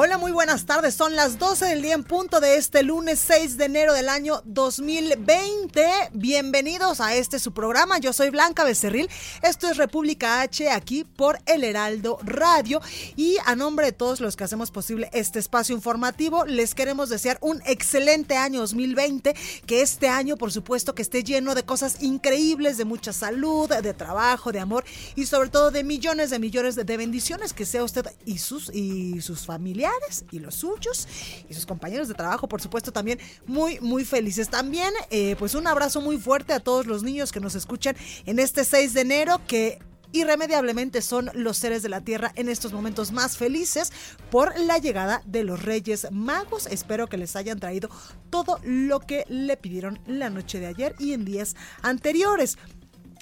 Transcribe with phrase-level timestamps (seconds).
[0.00, 0.94] Hola, muy buenas tardes.
[0.94, 4.42] Son las 12 del día en punto de este lunes 6 de enero del año
[4.44, 5.84] 2020.
[6.12, 7.98] Bienvenidos a este su programa.
[7.98, 9.10] Yo soy Blanca Becerril.
[9.42, 12.80] Esto es República H aquí por El Heraldo Radio.
[13.16, 17.38] Y a nombre de todos los que hacemos posible este espacio informativo, les queremos desear
[17.40, 19.34] un excelente año 2020.
[19.66, 23.94] Que este año, por supuesto, que esté lleno de cosas increíbles, de mucha salud, de
[23.94, 24.84] trabajo, de amor
[25.16, 27.52] y sobre todo de millones de millones de bendiciones.
[27.52, 29.87] Que sea usted y sus, y sus familias
[30.30, 31.06] y los suyos
[31.48, 34.48] y sus compañeros de trabajo, por supuesto, también muy, muy felices.
[34.48, 38.38] También, eh, pues un abrazo muy fuerte a todos los niños que nos escuchan en
[38.38, 39.78] este 6 de enero, que
[40.12, 43.92] irremediablemente son los seres de la tierra en estos momentos más felices
[44.30, 46.66] por la llegada de los Reyes Magos.
[46.66, 47.90] Espero que les hayan traído
[48.30, 52.56] todo lo que le pidieron la noche de ayer y en días anteriores.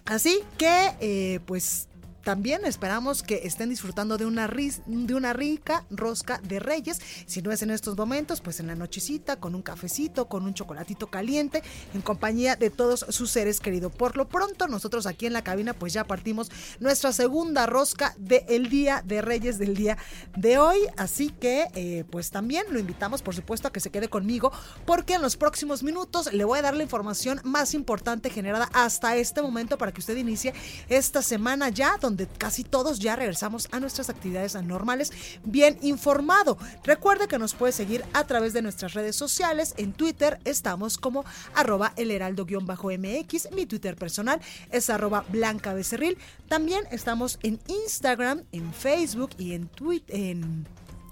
[0.05, 1.89] Así que, eh, pues
[2.27, 7.01] también esperamos que estén disfrutando de una, de una rica rosca de reyes.
[7.25, 10.53] Si no es en estos momentos, pues en la nochecita, con un cafecito, con un
[10.53, 11.63] chocolatito caliente,
[11.95, 13.95] en compañía de todos sus seres queridos.
[13.95, 18.71] Por lo pronto, nosotros aquí en la cabina, pues ya partimos nuestra segunda rosca del
[18.71, 19.97] Día de Reyes del día
[20.37, 20.81] de hoy.
[20.97, 24.51] Así que, eh, pues también lo invitamos, por supuesto, a que se quede conmigo,
[24.85, 29.15] porque en los próximos minutos le voy a dar la información más importante generada hasta
[29.15, 30.55] este momento para que usted inicie
[30.89, 35.13] esta semana ya, donde casi todos ya regresamos a nuestras actividades normales
[35.45, 36.57] bien informado.
[36.85, 39.75] Recuerde que nos puede seguir a través de nuestras redes sociales.
[39.77, 41.25] En Twitter estamos como
[41.55, 43.51] arroba el heraldo-mx.
[43.53, 44.41] Mi Twitter personal
[44.71, 46.17] es arroba blanca becerril.
[46.49, 50.37] También estamos en Instagram, en Facebook y en Twitter.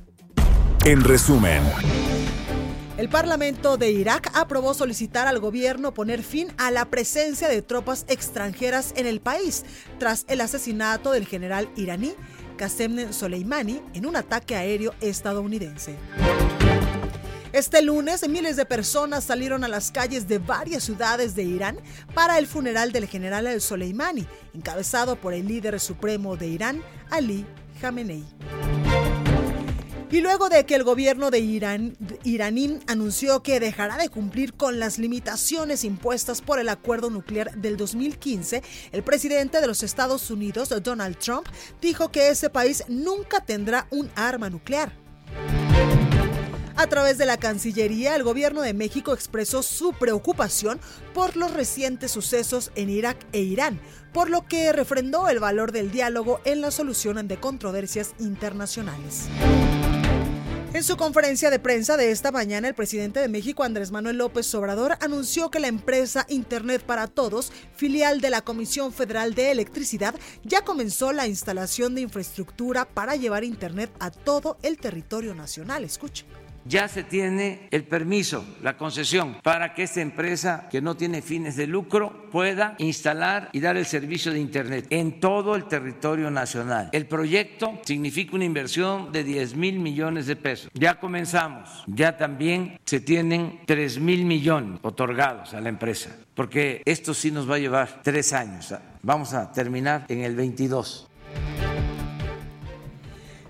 [0.84, 1.62] En resumen.
[3.00, 8.04] El Parlamento de Irak aprobó solicitar al gobierno poner fin a la presencia de tropas
[8.08, 9.64] extranjeras en el país
[9.98, 12.12] tras el asesinato del general iraní
[12.58, 15.96] Qasem Soleimani en un ataque aéreo estadounidense.
[17.54, 21.78] Este lunes, miles de personas salieron a las calles de varias ciudades de Irán
[22.12, 27.46] para el funeral del general Soleimani, encabezado por el líder supremo de Irán, Ali
[27.80, 28.26] Khamenei.
[30.12, 34.80] Y luego de que el gobierno de Irán, iraní anunció que dejará de cumplir con
[34.80, 40.74] las limitaciones impuestas por el acuerdo nuclear del 2015, el presidente de los Estados Unidos,
[40.82, 41.46] Donald Trump,
[41.80, 44.92] dijo que ese país nunca tendrá un arma nuclear.
[46.74, 50.80] A través de la Cancillería, el gobierno de México expresó su preocupación
[51.14, 53.78] por los recientes sucesos en Irak e Irán,
[54.12, 59.28] por lo que refrendó el valor del diálogo en la solución de controversias internacionales.
[60.72, 64.54] En su conferencia de prensa de esta mañana, el presidente de México, Andrés Manuel López
[64.54, 70.14] Obrador, anunció que la empresa Internet para Todos, filial de la Comisión Federal de Electricidad,
[70.44, 75.82] ya comenzó la instalación de infraestructura para llevar Internet a todo el territorio nacional.
[75.82, 76.24] Escuche
[76.64, 81.56] ya se tiene el permiso, la concesión, para que esta empresa que no tiene fines
[81.56, 86.90] de lucro pueda instalar y dar el servicio de Internet en todo el territorio nacional.
[86.92, 90.70] El proyecto significa una inversión de 10 mil millones de pesos.
[90.74, 97.14] Ya comenzamos, ya también se tienen 3 mil millones otorgados a la empresa, porque esto
[97.14, 98.74] sí nos va a llevar tres años.
[99.02, 101.09] Vamos a terminar en el 22.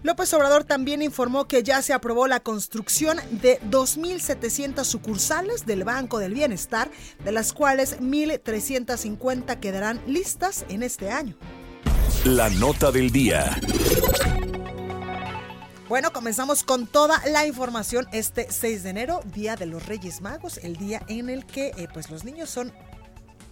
[0.03, 6.19] López Obrador también informó que ya se aprobó la construcción de 2.700 sucursales del Banco
[6.19, 6.91] del Bienestar,
[7.23, 11.37] de las cuales 1.350 quedarán listas en este año.
[12.25, 13.61] La nota del día.
[15.87, 20.59] Bueno, comenzamos con toda la información este 6 de enero, Día de los Reyes Magos,
[20.59, 22.73] el día en el que eh, pues los niños son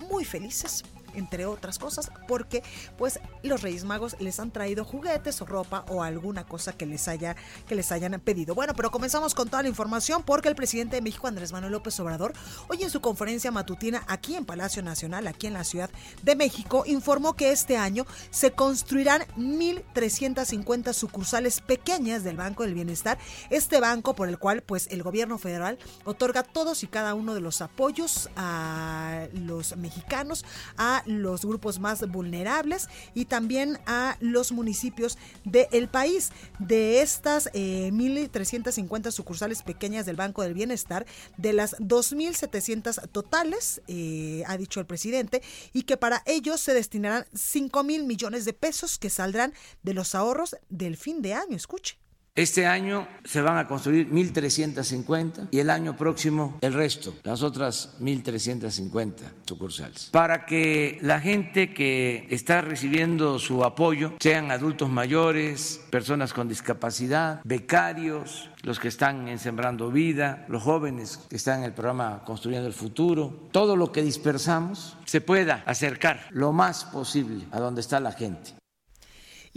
[0.08, 0.84] muy felices
[1.18, 2.62] entre otras cosas, porque
[2.96, 7.08] pues los Reyes Magos les han traído juguetes o ropa o alguna cosa que les
[7.08, 7.36] haya
[7.66, 8.54] que les hayan pedido.
[8.54, 11.98] Bueno, pero comenzamos con toda la información porque el presidente de México Andrés Manuel López
[12.00, 12.32] Obrador
[12.68, 15.90] hoy en su conferencia matutina aquí en Palacio Nacional, aquí en la Ciudad
[16.22, 23.18] de México, informó que este año se construirán 1350 sucursales pequeñas del Banco del Bienestar,
[23.50, 27.40] este banco por el cual pues el gobierno federal otorga todos y cada uno de
[27.40, 30.44] los apoyos a los mexicanos,
[30.76, 36.30] a los grupos más vulnerables y también a los municipios del país.
[36.58, 41.06] De estas 1.350 eh, sucursales pequeñas del Banco del Bienestar,
[41.36, 47.26] de las 2.700 totales, eh, ha dicho el presidente, y que para ellos se destinarán
[47.34, 49.52] 5 mil millones de pesos que saldrán
[49.82, 51.56] de los ahorros del fin de año.
[51.56, 51.98] Escuche.
[52.38, 57.96] Este año se van a construir 1.350 y el año próximo el resto, las otras
[58.00, 59.12] 1.350
[59.44, 60.10] sucursales.
[60.12, 67.40] Para que la gente que está recibiendo su apoyo sean adultos mayores, personas con discapacidad,
[67.42, 72.68] becarios, los que están en Sembrando Vida, los jóvenes que están en el programa Construyendo
[72.68, 77.98] el Futuro, todo lo que dispersamos se pueda acercar lo más posible a donde está
[77.98, 78.52] la gente.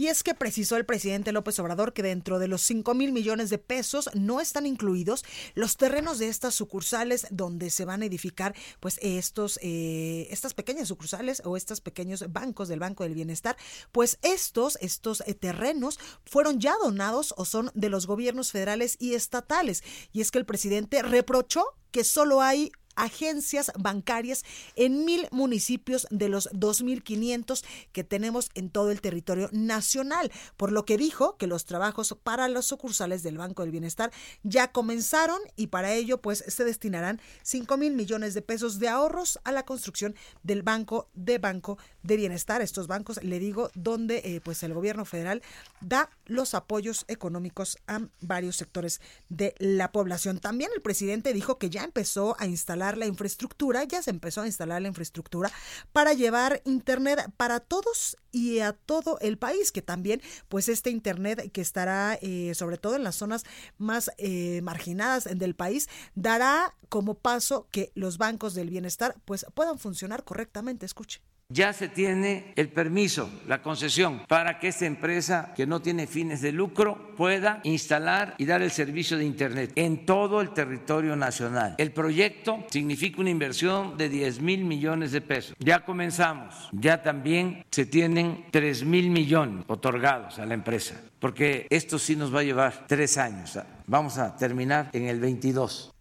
[0.02, 3.50] Y es que precisó el presidente López Obrador que dentro de los 5 mil millones
[3.50, 8.52] de pesos no están incluidos los terrenos de estas sucursales donde se van a edificar
[8.80, 13.56] pues estos, eh, estas pequeñas sucursales o estos pequeños bancos del Banco del Bienestar.
[13.92, 19.14] Pues estos, estos eh, terrenos fueron ya donados o son de los gobiernos federales y
[19.14, 19.84] estatales.
[20.12, 24.44] Y es que el presidente reprochó que solo hay agencias bancarias
[24.76, 30.84] en mil municipios de los 2.500 que tenemos en todo el territorio nacional, por lo
[30.84, 34.12] que dijo que los trabajos para los sucursales del Banco del Bienestar
[34.42, 39.38] ya comenzaron y para ello pues se destinarán 5 mil millones de pesos de ahorros
[39.44, 42.62] a la construcción del Banco de Banco de Bienestar.
[42.62, 45.42] Estos bancos, le digo, donde eh, pues el gobierno federal
[45.80, 50.38] da los apoyos económicos a varios sectores de la población.
[50.38, 54.46] También el presidente dijo que ya empezó a instalar la infraestructura, ya se empezó a
[54.46, 55.50] instalar la infraestructura
[55.92, 61.52] para llevar Internet para todos y a todo el país, que también pues este Internet
[61.52, 63.44] que estará eh, sobre todo en las zonas
[63.78, 69.78] más eh, marginadas del país, dará como paso que los bancos del bienestar pues puedan
[69.78, 70.86] funcionar correctamente.
[70.86, 71.22] Escuche
[71.52, 76.40] ya se tiene el permiso, la concesión, para que esta empresa que no tiene fines
[76.40, 81.74] de lucro pueda instalar y dar el servicio de Internet en todo el territorio nacional.
[81.78, 85.54] El proyecto significa una inversión de 10 mil millones de pesos.
[85.58, 91.98] Ya comenzamos, ya también se tienen 3 mil millones otorgados a la empresa, porque esto
[91.98, 93.58] sí nos va a llevar tres años.
[93.86, 95.92] Vamos a terminar en el 22.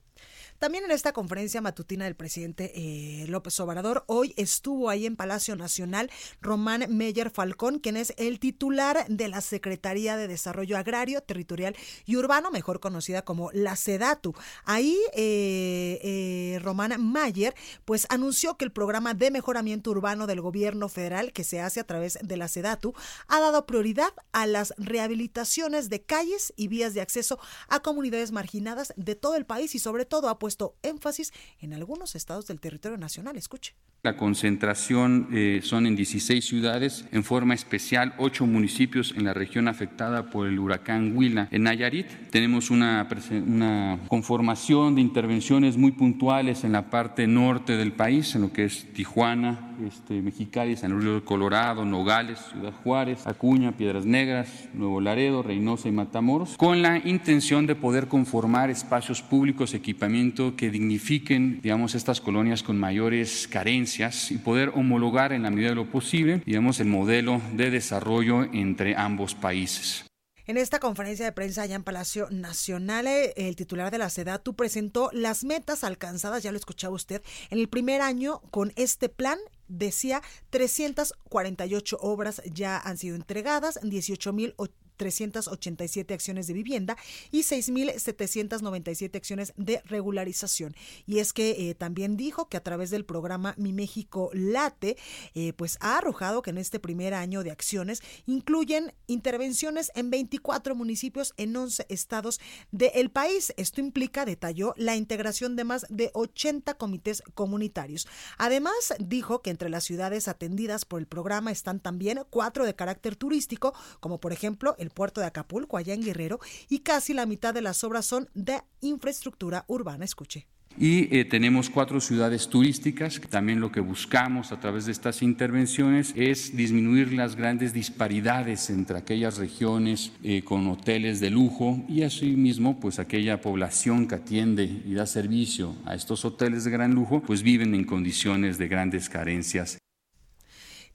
[0.61, 5.55] También en esta conferencia matutina del presidente eh, López Obrador, hoy estuvo ahí en Palacio
[5.55, 11.75] Nacional Román Meyer Falcón, quien es el titular de la Secretaría de Desarrollo Agrario, Territorial
[12.05, 14.35] y Urbano, mejor conocida como la SEDATU.
[14.63, 20.89] Ahí eh, eh, Román Mayer pues anunció que el programa de mejoramiento urbano del gobierno
[20.89, 22.93] federal que se hace a través de la SEDATU
[23.27, 28.93] ha dado prioridad a las rehabilitaciones de calles y vías de acceso a comunidades marginadas
[28.95, 31.31] de todo el país y sobre todo a pues puesto énfasis
[31.61, 33.37] en algunos estados del territorio nacional.
[33.37, 33.73] Escuche.
[34.03, 39.67] La concentración eh, son en 16 ciudades, en forma especial ocho municipios en la región
[39.67, 41.47] afectada por el huracán Huila.
[41.51, 43.07] En Nayarit tenemos una,
[43.45, 48.65] una conformación de intervenciones muy puntuales en la parte norte del país, en lo que
[48.65, 54.99] es Tijuana, este, Mexicali, San Luis de Colorado, Nogales, Ciudad Juárez, Acuña, Piedras Negras, Nuevo
[54.99, 61.61] Laredo, Reynosa y Matamoros, con la intención de poder conformar espacios públicos, equipamiento que dignifiquen,
[61.61, 66.41] digamos, estas colonias con mayores carencias y poder homologar en la medida de lo posible,
[66.45, 70.05] digamos, el modelo de desarrollo entre ambos países.
[70.47, 74.55] En esta conferencia de prensa allá en Palacio Nacional, eh, el titular de la SEDATU
[74.55, 77.21] presentó las metas alcanzadas, ya lo escuchaba usted,
[77.51, 84.33] en el primer año con este plan decía 348 obras ya han sido entregadas, 18
[84.33, 84.53] mil
[84.97, 86.97] 387 acciones de vivienda
[87.31, 90.75] y 6.797 acciones de regularización.
[91.05, 94.97] Y es que eh, también dijo que a través del programa Mi México Late,
[95.33, 100.75] eh, pues ha arrojado que en este primer año de acciones incluyen intervenciones en 24
[100.75, 102.39] municipios en 11 estados
[102.71, 103.53] del país.
[103.57, 108.07] Esto implica, detalló, la integración de más de 80 comités comunitarios.
[108.37, 113.15] Además, dijo que entre las ciudades atendidas por el programa están también cuatro de carácter
[113.15, 117.53] turístico, como por ejemplo el puerto de Acapulco, allá en Guerrero, y casi la mitad
[117.53, 120.05] de las obras son de infraestructura urbana.
[120.05, 120.47] Escuche.
[120.77, 123.19] Y eh, tenemos cuatro ciudades turísticas.
[123.29, 128.97] También lo que buscamos a través de estas intervenciones es disminuir las grandes disparidades entre
[128.97, 134.93] aquellas regiones eh, con hoteles de lujo y asimismo, pues aquella población que atiende y
[134.93, 139.77] da servicio a estos hoteles de gran lujo, pues viven en condiciones de grandes carencias.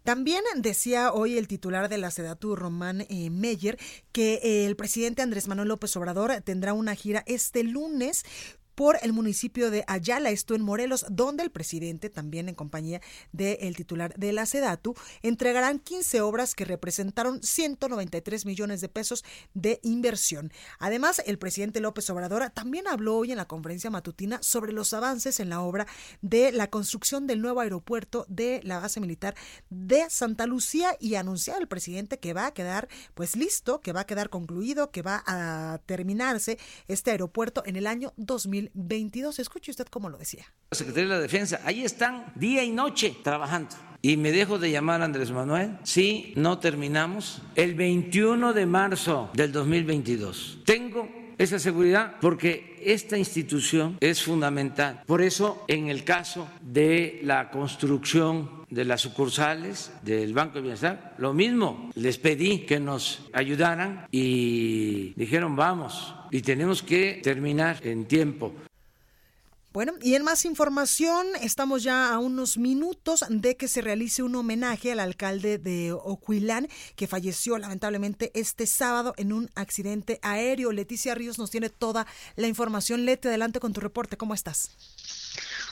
[0.07, 3.77] También decía hoy el titular de la SEDATU, Román eh, Meyer,
[4.13, 8.25] que eh, el presidente Andrés Manuel López Obrador tendrá una gira este lunes
[8.77, 13.01] por el municipio de Ayala, esto en Morelos, donde el presidente, también en compañía
[13.33, 19.81] del titular de la SEDATU, entregarán 15 obras que representaron 193 millones de pesos de
[19.83, 20.53] inversión.
[20.79, 25.41] Además, el presidente López Obrador también habló hoy en la conferencia matutina sobre los avances
[25.41, 25.87] en la obra
[26.21, 29.35] de la construcción del nuevo aeropuerto de la base militar
[29.71, 34.01] de Santa Lucía y anunció al presidente que va a quedar pues listo, que va
[34.01, 39.39] a quedar concluido, que va a terminarse este aeropuerto en el año 2000 22.
[39.39, 40.47] Escuche usted cómo lo decía.
[40.71, 43.77] La Secretaría de la Defensa, ahí están día y noche trabajando.
[44.03, 49.53] Y me dejo de llamar Andrés Manuel si no terminamos el 21 de marzo del
[49.53, 50.61] 2022.
[50.65, 55.03] Tengo esa seguridad porque esta institución es fundamental.
[55.07, 61.15] Por eso, en el caso de la construcción de las sucursales del Banco de Bienestar,
[61.19, 68.07] lo mismo, les pedí que nos ayudaran y dijeron vamos y tenemos que terminar en
[68.07, 68.53] tiempo.
[69.77, 74.35] Bueno, y en más información, estamos ya a unos minutos de que se realice un
[74.35, 80.73] homenaje al alcalde de Ocuilán, que falleció lamentablemente este sábado en un accidente aéreo.
[80.73, 82.07] Leticia Ríos nos tiene toda
[82.37, 83.05] la información.
[83.05, 84.17] Leti, adelante con tu reporte.
[84.17, 84.71] ¿Cómo estás?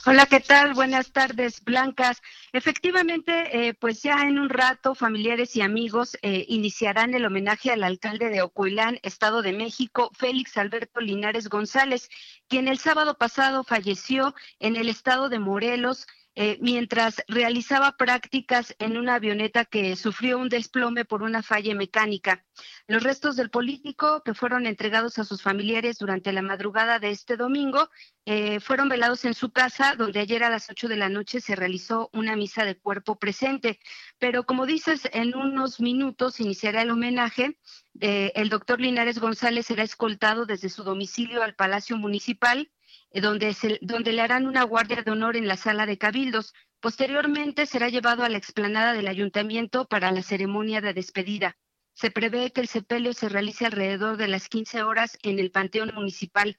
[0.07, 0.75] Hola, ¿qué tal?
[0.75, 2.21] Buenas tardes, Blancas.
[2.53, 7.83] Efectivamente, eh, pues ya en un rato familiares y amigos eh, iniciarán el homenaje al
[7.83, 12.11] alcalde de Ocuilán, Estado de México, Félix Alberto Linares González,
[12.49, 16.07] quien el sábado pasado falleció en el estado de Morelos
[16.37, 22.45] eh, mientras realizaba prácticas en una avioneta que sufrió un desplome por una falla mecánica.
[22.89, 27.37] Los restos del político, que fueron entregados a sus familiares durante la madrugada de este
[27.37, 27.89] domingo,
[28.27, 31.55] eh, fueron velados en su casa, donde ayer a las 8 de la noche se
[31.55, 33.79] realizó una misa de cuerpo presente.
[34.19, 37.59] Pero como dices, en unos minutos iniciará el homenaje.
[38.01, 42.71] Eh, el doctor Linares González será escoltado desde su domicilio al Palacio Municipal
[43.15, 46.53] eh, donde, le harán una guardia de honor en la sala de cabildos.
[46.81, 51.57] Posteriormente será llevado a la explanada del ayuntamiento para la ceremonia de despedida.
[51.95, 55.93] Se prevé que el sepelio se realice alrededor de las 15 horas en el Panteón
[55.95, 56.59] Municipal.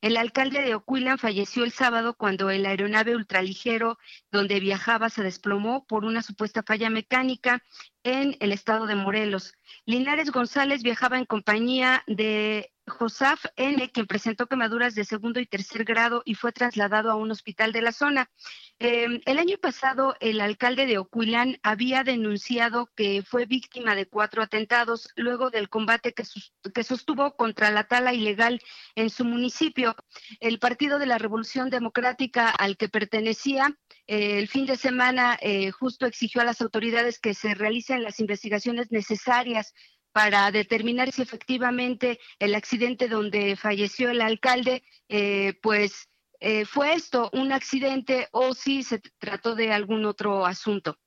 [0.00, 3.96] El alcalde de Ocuilan falleció el sábado cuando el aeronave ultraligero
[4.32, 7.62] donde viajaba se desplomó por una supuesta falla mecánica
[8.02, 9.54] en el estado de Morelos.
[9.86, 15.84] Linares González viajaba en compañía de Josaf N., quien presentó quemaduras de segundo y tercer
[15.84, 18.30] grado y fue trasladado a un hospital de la zona.
[18.78, 24.42] Em, el año pasado, el alcalde de Ocuilán había denunciado que fue víctima de cuatro
[24.42, 26.24] atentados luego del combate que,
[26.84, 28.60] sostuvo contra la tala ilegal
[28.94, 29.96] en su municipio.
[30.40, 35.70] El Partido de la Revolución Democrática al que pertenecía eh, el fin de semana eh,
[35.70, 39.74] justo exigió a las autoridades que se realicen las investigaciones necesarias
[40.12, 46.08] para determinar si efectivamente el accidente donde falleció el alcalde, eh, pues
[46.40, 50.98] eh, fue esto, un accidente o si se trató de algún otro asunto.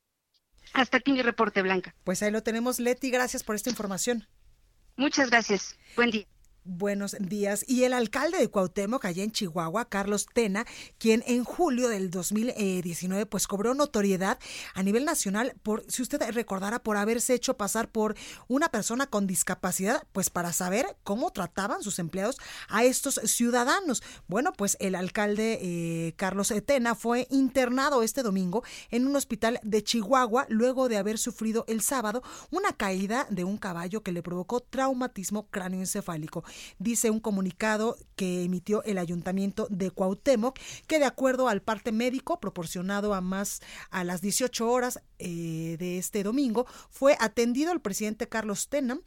[0.74, 1.96] Hasta aquí mi reporte, Blanca.
[2.04, 3.10] Pues ahí lo tenemos, Leti.
[3.12, 4.28] Gracias por esta información.
[4.98, 5.78] Muchas gracias.
[5.96, 6.26] Buen día.
[6.68, 7.64] Buenos días.
[7.68, 10.66] Y el alcalde de Cuauhtémoc, allá en Chihuahua, Carlos Tena,
[10.98, 14.40] quien en julio del 2019 pues cobró notoriedad
[14.74, 18.16] a nivel nacional por, si usted recordara, por haberse hecho pasar por
[18.48, 24.02] una persona con discapacidad, pues para saber cómo trataban sus empleados a estos ciudadanos.
[24.28, 29.84] Bueno, pues el alcalde eh, Carlos Tena fue internado este domingo en un hospital de
[29.84, 34.62] Chihuahua luego de haber sufrido el sábado una caída de un caballo que le provocó
[34.62, 36.44] traumatismo cráneoencefálico.
[36.80, 42.40] Dice un comunicado que emitió el ayuntamiento de Cuauhtémoc que de acuerdo al parte médico
[42.40, 48.28] proporcionado a más a las 18 horas eh, de este domingo fue atendido el presidente
[48.28, 49.00] Carlos Tena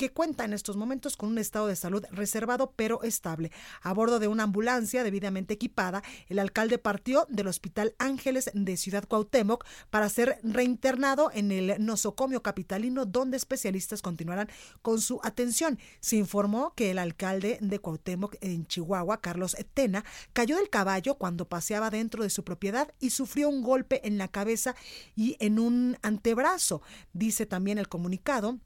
[0.00, 3.52] que cuenta en estos momentos con un estado de salud reservado pero estable.
[3.82, 9.06] A bordo de una ambulancia debidamente equipada, el alcalde partió del Hospital Ángeles de Ciudad
[9.06, 14.48] Cuauhtémoc para ser reinternado en el nosocomio capitalino donde especialistas continuarán
[14.80, 15.78] con su atención.
[16.00, 21.46] Se informó que el alcalde de Cuauhtémoc en Chihuahua, Carlos Tena, cayó del caballo cuando
[21.46, 24.74] paseaba dentro de su propiedad y sufrió un golpe en la cabeza
[25.14, 26.80] y en un antebrazo.
[27.12, 28.60] Dice también el comunicado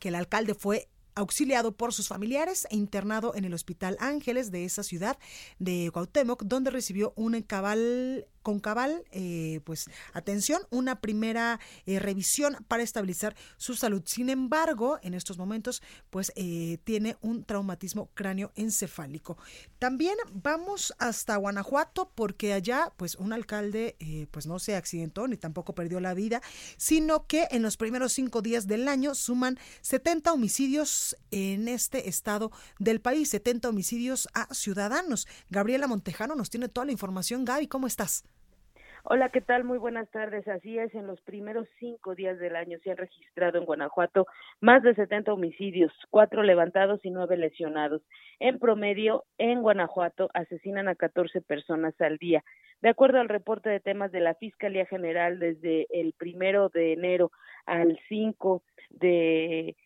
[0.00, 0.88] que el alcalde fue
[1.20, 5.18] auxiliado por sus familiares e internado en el Hospital Ángeles de esa ciudad
[5.58, 12.56] de Cuauhtémoc, donde recibió un cabal con cabal, eh, pues atención, una primera eh, revisión
[12.68, 14.02] para estabilizar su salud.
[14.06, 19.36] Sin embargo, en estos momentos, pues eh, tiene un traumatismo cráneo-encefálico.
[19.78, 23.96] También vamos hasta Guanajuato porque allá, pues un alcalde,
[24.30, 26.40] pues no se accidentó ni tampoco perdió la vida,
[26.76, 32.50] sino que en los primeros cinco días del año suman 70 homicidios en este estado
[32.78, 35.26] del país, 70 homicidios a ciudadanos.
[35.50, 37.44] Gabriela Montejano nos tiene toda la información.
[37.44, 38.24] Gaby, ¿cómo estás?
[39.02, 39.64] Hola, ¿qué tal?
[39.64, 40.46] Muy buenas tardes.
[40.46, 44.26] Así es, en los primeros cinco días del año se han registrado en Guanajuato
[44.60, 48.02] más de 70 homicidios, cuatro levantados y nueve lesionados.
[48.40, 52.44] En promedio, en Guanajuato asesinan a 14 personas al día.
[52.82, 57.32] De acuerdo al reporte de temas de la Fiscalía General, desde el primero de enero
[57.64, 59.76] al 5 de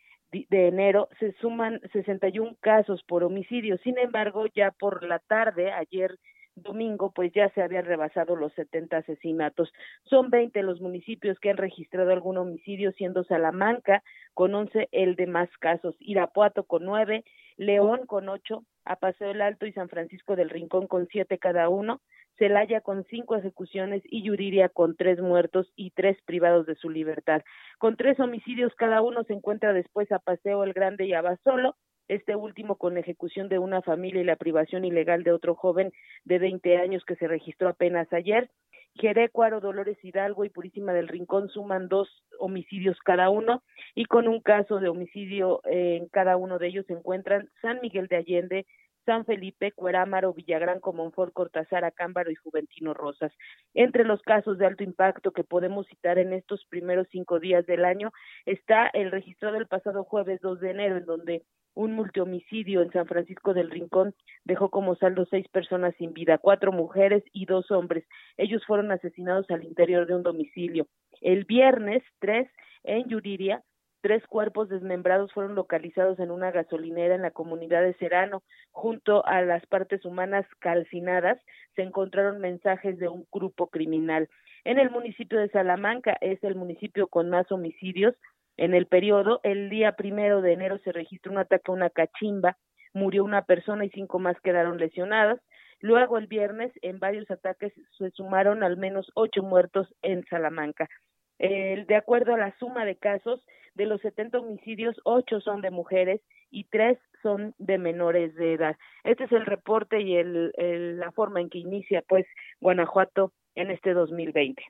[0.50, 3.78] de enero se suman 61 casos por homicidio.
[3.78, 6.18] Sin embargo, ya por la tarde, ayer
[6.56, 9.72] domingo, pues ya se habían rebasado los 70 asesinatos.
[10.04, 14.02] Son 20 los municipios que han registrado algún homicidio, siendo Salamanca
[14.34, 17.24] con 11 el de más casos, Irapuato con 9,
[17.56, 22.00] León con 8, Apaseo el Alto y San Francisco del Rincón con 7 cada uno,
[22.38, 27.42] Celaya con cinco ejecuciones y Yuriria con tres muertos y tres privados de su libertad.
[27.78, 31.76] Con tres homicidios cada uno se encuentra después a Paseo el Grande y Abasolo,
[32.08, 35.92] este último con ejecución de una familia y la privación ilegal de otro joven
[36.24, 38.50] de 20 años que se registró apenas ayer.
[38.96, 43.62] Jerecuaro, Dolores Hidalgo y Purísima del Rincón suman dos homicidios cada uno
[43.94, 48.06] y con un caso de homicidio en cada uno de ellos se encuentran San Miguel
[48.06, 48.66] de Allende,
[49.04, 53.32] San Felipe, Cuerámaro, Villagrán, Comonfort, Cortázar, Acámbaro y Juventino Rosas.
[53.74, 57.84] Entre los casos de alto impacto que podemos citar en estos primeros cinco días del
[57.84, 58.12] año
[58.46, 61.42] está el registrado el pasado jueves 2 de enero, en donde
[61.74, 64.14] un multihomicidio en San Francisco del Rincón
[64.44, 68.04] dejó como saldo seis personas sin vida, cuatro mujeres y dos hombres.
[68.36, 70.86] Ellos fueron asesinados al interior de un domicilio.
[71.20, 72.48] El viernes tres
[72.84, 73.62] en Yuriria
[74.04, 78.42] Tres cuerpos desmembrados fueron localizados en una gasolinera en la comunidad de Serano.
[78.70, 81.40] Junto a las partes humanas calcinadas
[81.74, 84.28] se encontraron mensajes de un grupo criminal.
[84.64, 88.14] En el municipio de Salamanca es el municipio con más homicidios.
[88.58, 92.58] En el periodo, el día primero de enero se registró un ataque a una cachimba,
[92.92, 95.40] murió una persona y cinco más quedaron lesionadas.
[95.80, 100.90] Luego, el viernes, en varios ataques se sumaron al menos ocho muertos en Salamanca.
[101.38, 103.42] de acuerdo a la suma de casos,
[103.74, 108.76] de los 70 homicidios, 8 son de mujeres y 3 son de menores de edad.
[109.02, 110.52] Este es el reporte y el,
[110.98, 112.26] la forma en que inicia pues
[112.60, 114.62] Guanajuato en este 2020.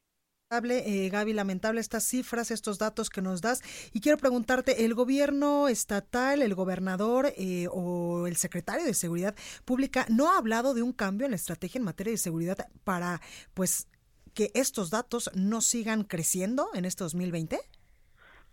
[0.71, 3.63] Eh, Gaby, lamentable estas cifras, estos datos que nos das.
[3.93, 10.07] Y quiero preguntarte, ¿el gobierno estatal, el gobernador eh, o el secretario de Seguridad Pública
[10.09, 13.21] no ha hablado de un cambio en la estrategia en materia de seguridad para,
[13.55, 13.89] pues,
[14.33, 17.59] que estos datos no sigan creciendo en este 2020?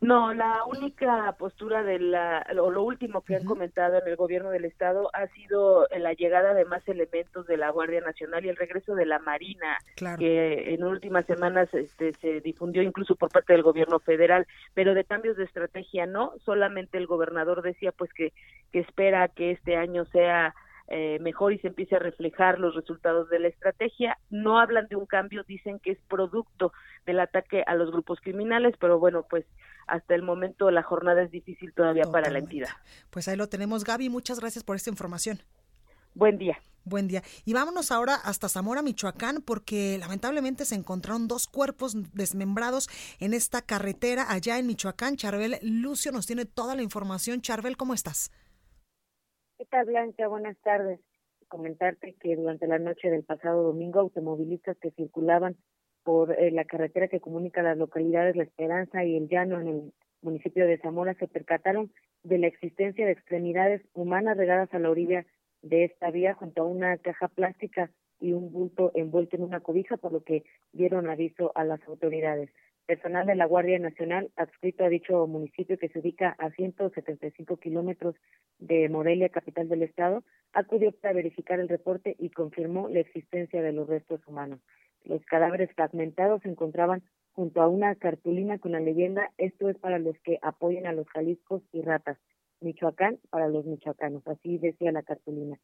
[0.02, 4.50] No, la única postura de la, o lo último que han comentado en el gobierno
[4.50, 8.56] del estado ha sido la llegada de más elementos de la Guardia Nacional y el
[8.56, 9.78] regreso de la Marina,
[10.18, 15.06] que en últimas semanas este, se difundió incluso por parte del gobierno federal, pero de
[15.06, 18.34] cambios de estrategia no, solamente el gobernador decía pues que,
[18.72, 20.56] que espera que este año sea
[20.93, 24.17] eh, mejor y se empiece a reflejar los resultados de la estrategia.
[24.30, 26.73] No hablan de un cambio, dicen que es producto
[27.06, 29.45] del ataque a los grupos criminales, pero bueno, pues
[29.88, 32.67] hasta el momento la jornada es difícil todavía para la entidad.
[33.10, 34.10] Pues ahí lo tenemos, Gaby.
[34.10, 35.39] Muchas gracias por esta información.
[36.13, 36.58] Buen día.
[36.84, 37.23] Buen día.
[37.45, 42.89] Y vámonos ahora hasta Zamora, Michoacán, porque lamentablemente se encontraron dos cuerpos desmembrados
[43.21, 45.15] en esta carretera allá en Michoacán.
[45.15, 47.39] Charbel Lucio nos tiene toda la información.
[47.39, 48.30] Charbel, ¿cómo estás?
[49.69, 50.28] ¿Qué Blanca?
[50.28, 51.00] Buenas tardes.
[51.47, 55.56] Comentarte que durante la noche del pasado domingo, automovilistas que circulaban
[56.04, 59.93] por eh, la carretera que comunica las localidades La Esperanza y El Llano en el
[60.24, 61.91] municipio de Zamora se percataron
[62.24, 65.28] de la existencia de extremidades humanas regadas a la orilla
[65.62, 69.97] de esta vía junto a una caja plástica y un bulto envuelto en una cobija,
[69.97, 70.43] por lo que
[70.74, 72.50] dieron aviso a las autoridades.
[72.91, 78.15] Personal de la Guardia Nacional adscrito a dicho municipio que se ubica a 175 kilómetros
[78.60, 83.71] de Morelia, capital del estado, acudió para verificar el reporte y confirmó la existencia de
[83.71, 84.60] los restos humanos.
[85.06, 87.01] Los cadáveres fragmentados se encontraban
[87.32, 91.08] junto a una cartulina con la leyenda Esto es para los que apoyen a los
[91.08, 92.17] Jaliscos y ratas.
[92.60, 95.58] Michoacán para los michoacanos, así decía la cartulina.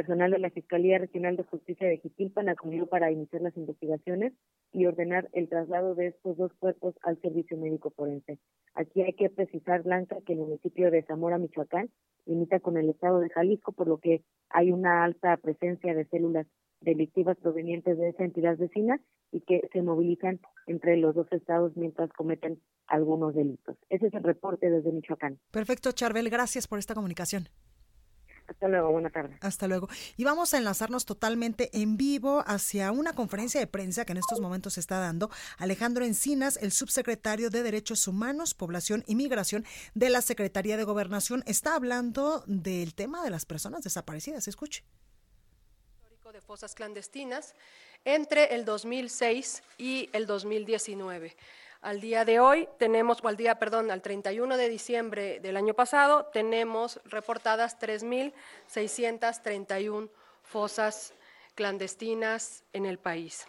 [0.00, 4.32] Personal de la Fiscalía Regional de Justicia de Jiquilpan acudió para iniciar las investigaciones
[4.72, 8.38] y ordenar el traslado de estos dos cuerpos al servicio médico forense.
[8.72, 11.90] Aquí hay que precisar, Blanca, que el municipio de Zamora, Michoacán,
[12.24, 16.46] limita con el estado de Jalisco, por lo que hay una alta presencia de células
[16.80, 18.98] delictivas provenientes de esa entidad vecina
[19.32, 23.76] y que se movilizan entre los dos estados mientras cometen algunos delitos.
[23.90, 25.38] Ese es el reporte desde Michoacán.
[25.50, 27.48] Perfecto, Charbel, gracias por esta comunicación.
[28.50, 29.36] Hasta luego, buena tarde.
[29.40, 29.88] Hasta luego.
[30.16, 34.40] Y vamos a enlazarnos totalmente en vivo hacia una conferencia de prensa que en estos
[34.40, 40.10] momentos se está dando Alejandro Encinas, el subsecretario de Derechos Humanos, Población y Migración de
[40.10, 44.48] la Secretaría de Gobernación, está hablando del tema de las personas desaparecidas.
[44.48, 44.82] Escuche.
[46.32, 47.56] de fosas clandestinas
[48.04, 51.36] entre el 2006 y el 2019.
[51.82, 55.72] Al día de hoy tenemos, o al día, perdón, al 31 de diciembre del año
[55.72, 60.10] pasado, tenemos reportadas 3.631
[60.42, 61.14] fosas
[61.54, 63.46] clandestinas en el país.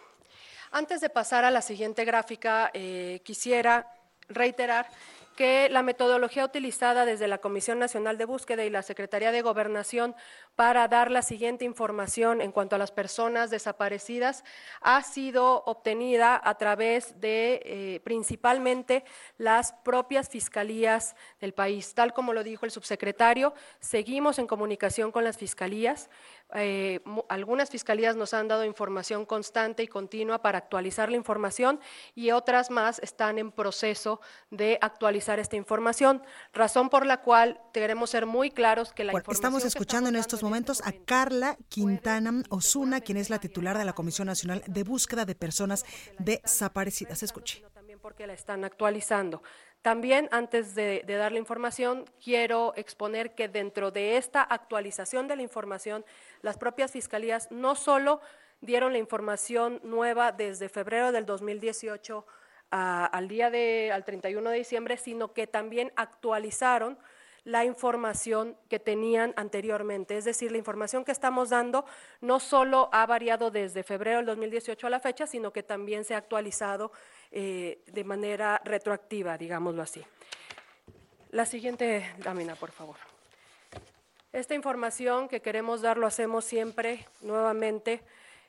[0.70, 3.86] Antes de pasar a la siguiente gráfica, eh, quisiera
[4.28, 4.88] reiterar
[5.36, 10.14] que la metodología utilizada desde la Comisión Nacional de Búsqueda y la Secretaría de Gobernación
[10.56, 14.44] para dar la siguiente información en cuanto a las personas desaparecidas
[14.80, 19.04] ha sido obtenida a través de eh, principalmente
[19.38, 21.94] las propias fiscalías del país.
[21.94, 26.10] Tal como lo dijo el subsecretario, seguimos en comunicación con las fiscalías.
[26.54, 31.80] Eh, algunas fiscalías nos han dado información constante y continua para actualizar la información
[32.14, 38.10] y otras más están en proceso de actualizar esta información, razón por la cual queremos
[38.10, 43.00] ser muy claros que la información Estamos escuchando en estos momentos a Carla Quintana Osuna,
[43.00, 45.84] quien es la titular de la Comisión Nacional de Búsqueda de Personas
[46.18, 47.22] Desaparecidas.
[47.22, 47.64] Escuche.
[47.74, 49.42] También porque la están actualizando.
[49.82, 55.42] También, antes de, dar la información, quiero exponer que dentro de esta actualización de la
[55.42, 56.04] información,
[56.40, 58.20] las propias fiscalías no solo
[58.60, 62.24] dieron la información nueva desde febrero del 2018
[62.70, 66.96] al día de, al 31 de diciembre, sino que también actualizaron
[67.44, 70.16] la información que tenían anteriormente.
[70.16, 71.84] Es decir, la información que estamos dando
[72.20, 76.14] no solo ha variado desde febrero del 2018 a la fecha, sino que también se
[76.14, 76.92] ha actualizado
[77.30, 80.02] eh, de manera retroactiva, digámoslo así.
[81.30, 82.96] La siguiente lámina, por favor.
[84.32, 88.02] Esta información que queremos dar lo hacemos siempre, nuevamente,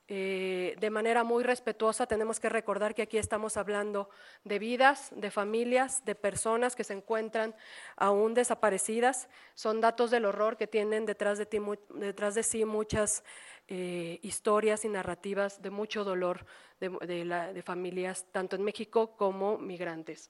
[0.10, 2.08] eh, de manera muy respetuosa.
[2.08, 4.10] Tenemos que recordar que aquí estamos hablando
[4.44, 7.56] de vidas, de familias, de personas que se encuentran
[7.96, 9.30] aún desaparecidas.
[9.56, 11.48] Son datos del horror que tienen detrás de,
[11.96, 13.24] detrás de sí muchas
[13.70, 16.46] eh, historias y narrativas de mucho dolor
[16.82, 20.30] de, familias, tanto en México como migrantes.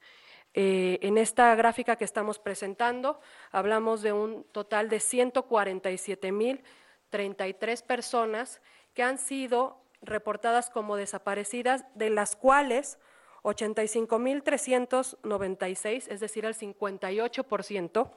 [0.54, 3.20] Eh, en esta gráfica que estamos presentando,
[3.52, 8.62] hablamos de un total de 147.033 personas
[8.94, 13.00] que han sido reportadas como desaparecidas, de las cuales
[13.44, 18.12] 85.396, es decir, el 58%,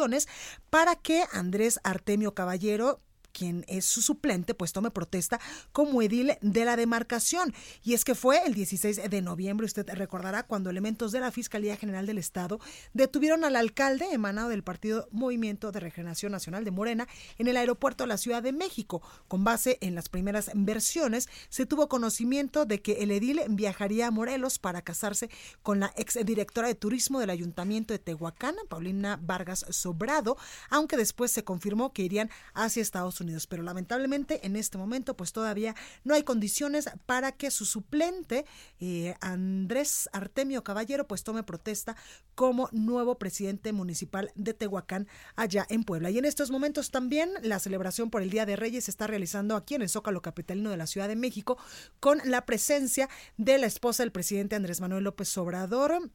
[0.69, 2.99] para que Andrés Artemio Caballero
[3.33, 5.41] quien es su suplente, pues tome protesta
[5.73, 7.53] como edil de la demarcación.
[7.83, 11.75] Y es que fue el 16 de noviembre, usted recordará, cuando elementos de la Fiscalía
[11.75, 12.59] General del Estado
[12.93, 18.03] detuvieron al alcalde emanado del partido Movimiento de Regeneración Nacional de Morena en el aeropuerto
[18.03, 19.01] de la Ciudad de México.
[19.27, 24.11] Con base en las primeras versiones, se tuvo conocimiento de que el edil viajaría a
[24.11, 25.29] Morelos para casarse
[25.63, 30.37] con la exdirectora de turismo del Ayuntamiento de Tehuacán, Paulina Vargas Sobrado,
[30.69, 33.47] aunque después se confirmó que irían hacia Estados Unidos Unidos.
[33.47, 38.45] Pero lamentablemente en este momento pues todavía no hay condiciones para que su suplente
[38.79, 41.95] eh, Andrés Artemio Caballero pues tome protesta
[42.35, 46.09] como nuevo presidente municipal de Tehuacán allá en Puebla.
[46.09, 49.55] Y en estos momentos también la celebración por el Día de Reyes se está realizando
[49.55, 51.57] aquí en el Zócalo Capitalino de la Ciudad de México
[51.99, 56.11] con la presencia de la esposa del presidente Andrés Manuel López Obrador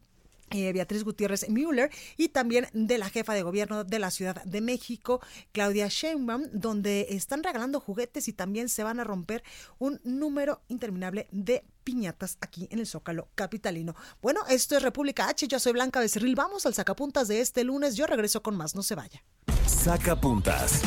[0.50, 4.61] eh, Beatriz Gutiérrez Müller y también de la jefa de gobierno de la Ciudad de
[4.61, 5.20] México,
[5.52, 9.42] Claudia Sheinbaum, donde están regalando juguetes y también se van a romper
[9.78, 13.94] un número interminable de piñatas aquí en el Zócalo capitalino.
[14.20, 17.96] Bueno, esto es República H, yo soy Blanca Becerril, vamos al sacapuntas de este lunes,
[17.96, 19.24] yo regreso con más, no se vaya.
[19.66, 20.82] Sacapuntas.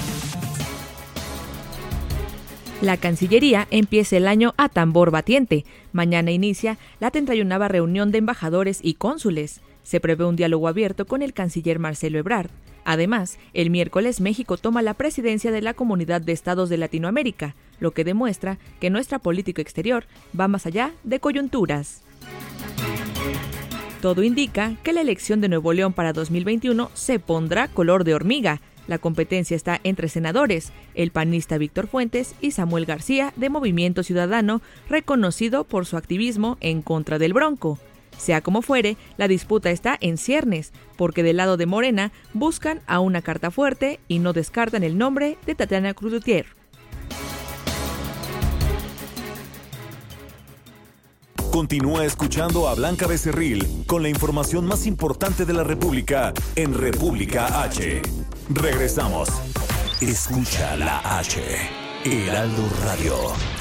[2.82, 5.66] La Cancillería empieza el año a tambor batiente.
[5.94, 9.62] Mañana inicia la 31 reunión de embajadores y cónsules.
[9.84, 12.50] Se prevé un diálogo abierto con el canciller Marcelo Ebrard.
[12.84, 17.92] Además, el miércoles México toma la presidencia de la Comunidad de Estados de Latinoamérica, lo
[17.92, 20.06] que demuestra que nuestra política exterior
[20.38, 22.02] va más allá de coyunturas.
[24.02, 28.60] Todo indica que la elección de Nuevo León para 2021 se pondrá color de hormiga,
[28.88, 34.62] la competencia está entre senadores, el panista Víctor Fuentes y Samuel García de Movimiento Ciudadano,
[34.90, 37.80] reconocido por su activismo en contra del Bronco.
[38.18, 43.00] Sea como fuere, la disputa está en ciernes, porque del lado de Morena buscan a
[43.00, 46.61] una carta fuerte y no descartan el nombre de Tatiana Crudutier.
[51.52, 57.64] Continúa escuchando a Blanca Becerril con la información más importante de la República en República
[57.64, 58.02] H.
[58.50, 59.28] Regresamos.
[60.00, 61.42] Escucha la H.
[62.06, 63.61] Heraldo Radio.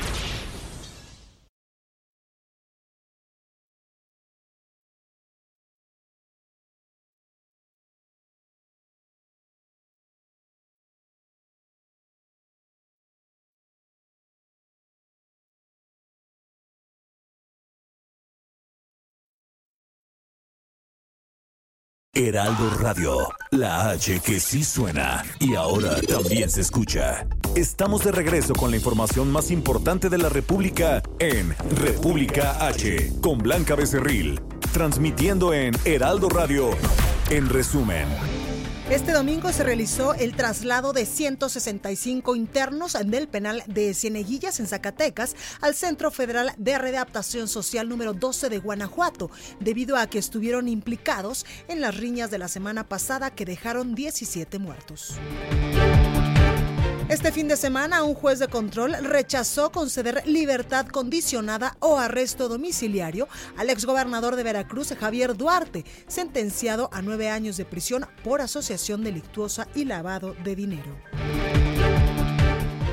[22.12, 27.24] Heraldo Radio, la H que sí suena y ahora también se escucha.
[27.54, 33.38] Estamos de regreso con la información más importante de la República en República H, con
[33.38, 34.40] Blanca Becerril,
[34.72, 36.70] transmitiendo en Heraldo Radio,
[37.30, 38.08] en resumen.
[38.90, 45.37] Este domingo se realizó el traslado de 165 internos del penal de Cieneguillas en Zacatecas
[45.61, 51.46] al Centro Federal de Readaptación Social número 12 de Guanajuato, debido a que estuvieron implicados
[51.68, 55.14] en las riñas de la semana pasada que dejaron 17 muertos.
[57.10, 63.26] Este fin de semana, un juez de control rechazó conceder libertad condicionada o arresto domiciliario
[63.56, 69.66] al exgobernador de Veracruz, Javier Duarte, sentenciado a nueve años de prisión por asociación delictuosa
[69.74, 70.96] y lavado de dinero.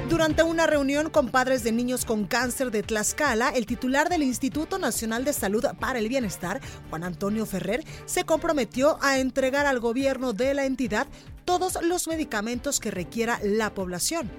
[0.10, 4.80] Durante una reunión con padres de niños con cáncer de Tlaxcala, el titular del Instituto
[4.80, 10.34] Nacional de Salud para el Bienestar, Juan Antonio Ferrer, se comprometió a entregar al gobierno
[10.34, 11.06] de la entidad
[11.48, 14.30] todos los medicamentos que requiera la población.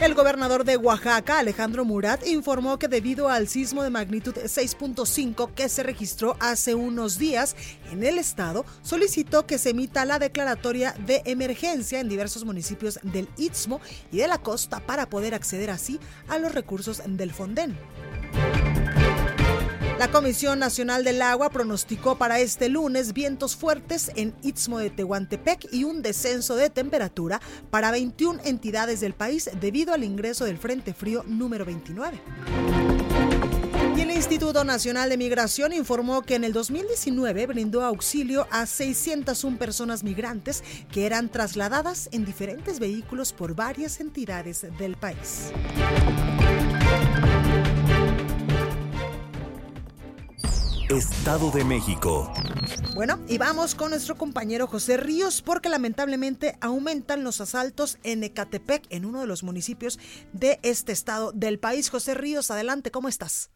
[0.00, 5.68] El gobernador de Oaxaca, Alejandro Murat, informó que debido al sismo de magnitud 6.5 que
[5.68, 7.54] se registró hace unos días
[7.92, 13.28] en el estado, solicitó que se emita la declaratoria de emergencia en diversos municipios del
[13.36, 17.78] Istmo y de la costa para poder acceder así a los recursos del Fonden.
[19.98, 25.68] La Comisión Nacional del Agua pronosticó para este lunes vientos fuertes en Istmo de Tehuantepec
[25.72, 30.94] y un descenso de temperatura para 21 entidades del país debido al ingreso del Frente
[30.94, 32.20] Frío número 29.
[33.96, 39.58] Y el Instituto Nacional de Migración informó que en el 2019 brindó auxilio a 601
[39.58, 45.52] personas migrantes que eran trasladadas en diferentes vehículos por varias entidades del país.
[50.94, 52.32] Estado de México.
[52.94, 58.86] Bueno, y vamos con nuestro compañero José Ríos porque lamentablemente aumentan los asaltos en Ecatepec,
[58.90, 59.98] en uno de los municipios
[60.32, 61.90] de este estado del país.
[61.90, 63.50] José Ríos, adelante, ¿cómo estás?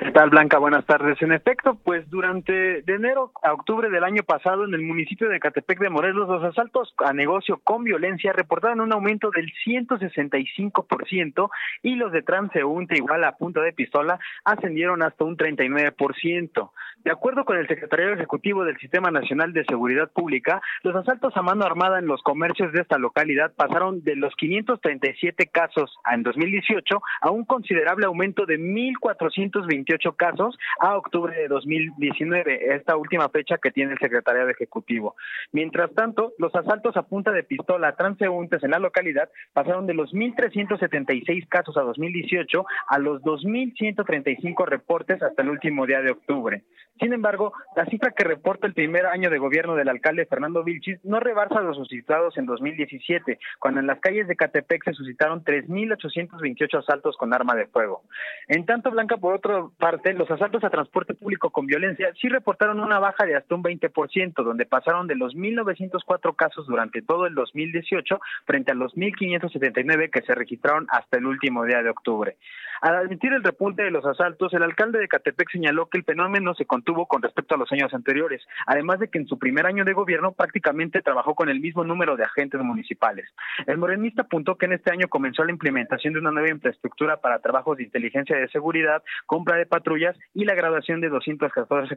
[0.00, 0.56] ¿Qué tal, Blanca?
[0.56, 1.20] Buenas tardes.
[1.20, 5.38] En efecto, pues durante de enero a octubre del año pasado en el municipio de
[5.38, 11.50] Catepec de Morelos, los asaltos a negocio con violencia reportaron un aumento del 165%
[11.82, 16.70] y los de transeúnte igual a punta de pistola ascendieron hasta un 39%.
[17.04, 21.42] De acuerdo con el secretario ejecutivo del Sistema Nacional de Seguridad Pública, los asaltos a
[21.42, 27.02] mano armada en los comercios de esta localidad pasaron de los 537 casos en 2018
[27.20, 33.58] a un considerable aumento de 1.420 28 casos a octubre de 2019, esta última fecha
[33.58, 35.16] que tiene el secretariado ejecutivo.
[35.52, 39.94] Mientras tanto, los asaltos a punta de pistola a transeúntes en la localidad pasaron de
[39.94, 46.62] los 1.376 casos a 2018 a los 2.135 reportes hasta el último día de octubre.
[47.00, 51.02] Sin embargo, la cifra que reporta el primer año de gobierno del alcalde Fernando Vilchis
[51.02, 56.78] no rebarsa los suscitados en 2017, cuando en las calles de Catepec se suscitaron 3.828
[56.78, 58.02] asaltos con arma de fuego.
[58.48, 62.80] En tanto, Blanca, por otro parte, los asaltos a transporte público con violencia sí reportaron
[62.80, 67.34] una baja de hasta un 20%, donde pasaron de los 1.904 casos durante todo el
[67.34, 72.36] 2018 frente a los 1.579 que se registraron hasta el último día de octubre.
[72.80, 76.54] Al admitir el repunte de los asaltos, el alcalde de Catepec señaló que el fenómeno
[76.54, 79.84] se contuvo con respecto a los años anteriores, además de que en su primer año
[79.84, 83.28] de gobierno prácticamente trabajó con el mismo número de agentes municipales.
[83.66, 87.40] El morenista apuntó que en este año comenzó la implementación de una nueva infraestructura para
[87.40, 91.94] trabajos de inteligencia de seguridad, compra de patrullas y la graduación de 214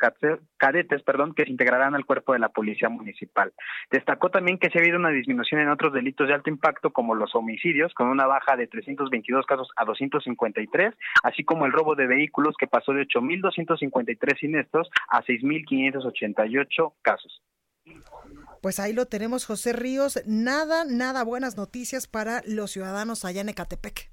[0.58, 3.54] cadetes perdón, que se integrarán al cuerpo de la Policía Municipal.
[3.90, 7.16] Destacó también que se ha habido una disminución en otros delitos de alto impacto como
[7.16, 10.73] los homicidios, con una baja de 322 casos a 253
[11.24, 17.42] así como el robo de vehículos que pasó de 8.253 siniestros a 6.588 casos.
[18.62, 20.22] Pues ahí lo tenemos, José Ríos.
[20.26, 24.10] Nada, nada buenas noticias para los ciudadanos allá en Ecatepec.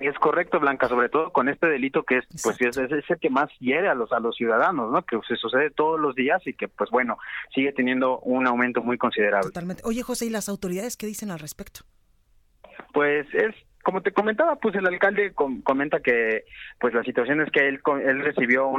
[0.00, 3.30] Es correcto, Blanca, sobre todo con este delito que es, pues es, es, el que
[3.30, 5.02] más hiere a los a los ciudadanos, ¿no?
[5.02, 7.18] Que se sucede todos los días y que, pues bueno,
[7.54, 9.48] sigue teniendo un aumento muy considerable.
[9.48, 9.82] Totalmente.
[9.84, 11.80] Oye, José, ¿y las autoridades qué dicen al respecto?
[12.92, 13.54] Pues es
[13.88, 15.32] como te comentaba, pues el alcalde
[15.64, 16.44] comenta que
[16.78, 18.70] pues la situación es que él él recibió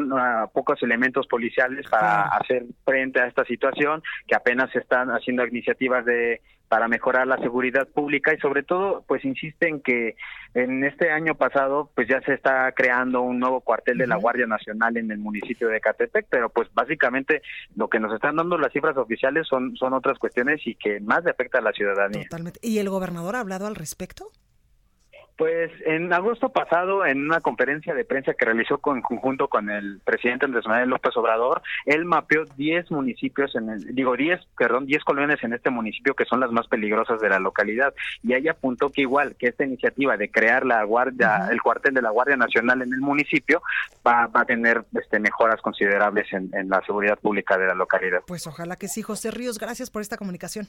[0.54, 6.06] pocos elementos policiales para hacer frente a esta situación, que apenas se están haciendo iniciativas
[6.06, 10.16] de para mejorar la seguridad pública y sobre todo pues insiste en que
[10.54, 14.46] en este año pasado pues ya se está creando un nuevo cuartel de la Guardia
[14.46, 17.42] Nacional en el municipio de Catepec, pero pues básicamente
[17.76, 21.24] lo que nos están dando las cifras oficiales son son otras cuestiones y que más
[21.24, 22.26] le afecta a la ciudadanía.
[22.26, 22.60] Totalmente.
[22.62, 24.32] ¿Y el gobernador ha hablado al respecto?
[25.40, 30.02] Pues en agosto pasado, en una conferencia de prensa que realizó con, conjunto con el
[30.04, 35.02] presidente Andrés Manuel López Obrador, él mapeó 10 municipios, en el, digo 10, perdón, 10
[35.06, 37.94] colonias en este municipio que son las más peligrosas de la localidad.
[38.22, 42.02] Y ahí apuntó que igual que esta iniciativa de crear la guardia, el cuartel de
[42.02, 43.62] la Guardia Nacional en el municipio,
[44.06, 48.24] va, va a tener este, mejoras considerables en, en la seguridad pública de la localidad.
[48.28, 50.68] Pues ojalá que sí, José Ríos, gracias por esta comunicación.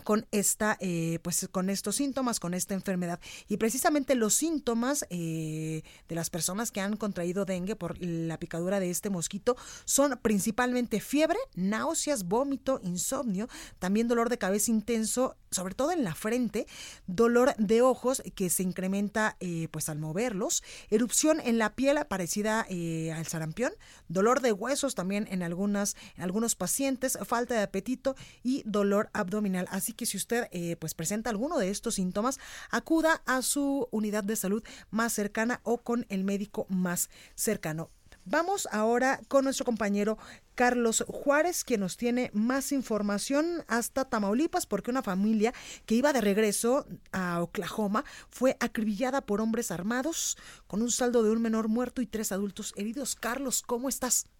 [0.00, 3.20] con esta eh, pues con estos síntomas con esta enfermedad.
[3.48, 8.80] Y precisamente los síntomas eh, de las personas que han contraído dengue por la picadura
[8.80, 13.48] de este mosquito son principalmente fiebre náuseas vómito insomnio
[13.78, 16.66] también dolor de cabeza intenso sobre todo en la frente
[17.06, 22.60] dolor de ojos que se incrementa eh, pues al moverlos erupción en la piel parecida
[22.60, 23.72] al sarampión
[24.08, 29.66] dolor de huesos también en algunas en algunos pacientes falta de apetito y dolor abdominal.
[29.70, 32.38] Así Así que si usted eh, pues presenta alguno de estos síntomas,
[32.70, 34.62] acuda a su unidad de salud
[34.92, 37.90] más cercana o con el médico más cercano.
[38.24, 40.16] Vamos ahora con nuestro compañero
[40.54, 45.52] Carlos Juárez, quien nos tiene más información hasta Tamaulipas, porque una familia
[45.86, 50.38] que iba de regreso a Oklahoma fue acribillada por hombres armados,
[50.68, 53.16] con un saldo de un menor muerto y tres adultos heridos.
[53.16, 54.30] Carlos, ¿cómo estás?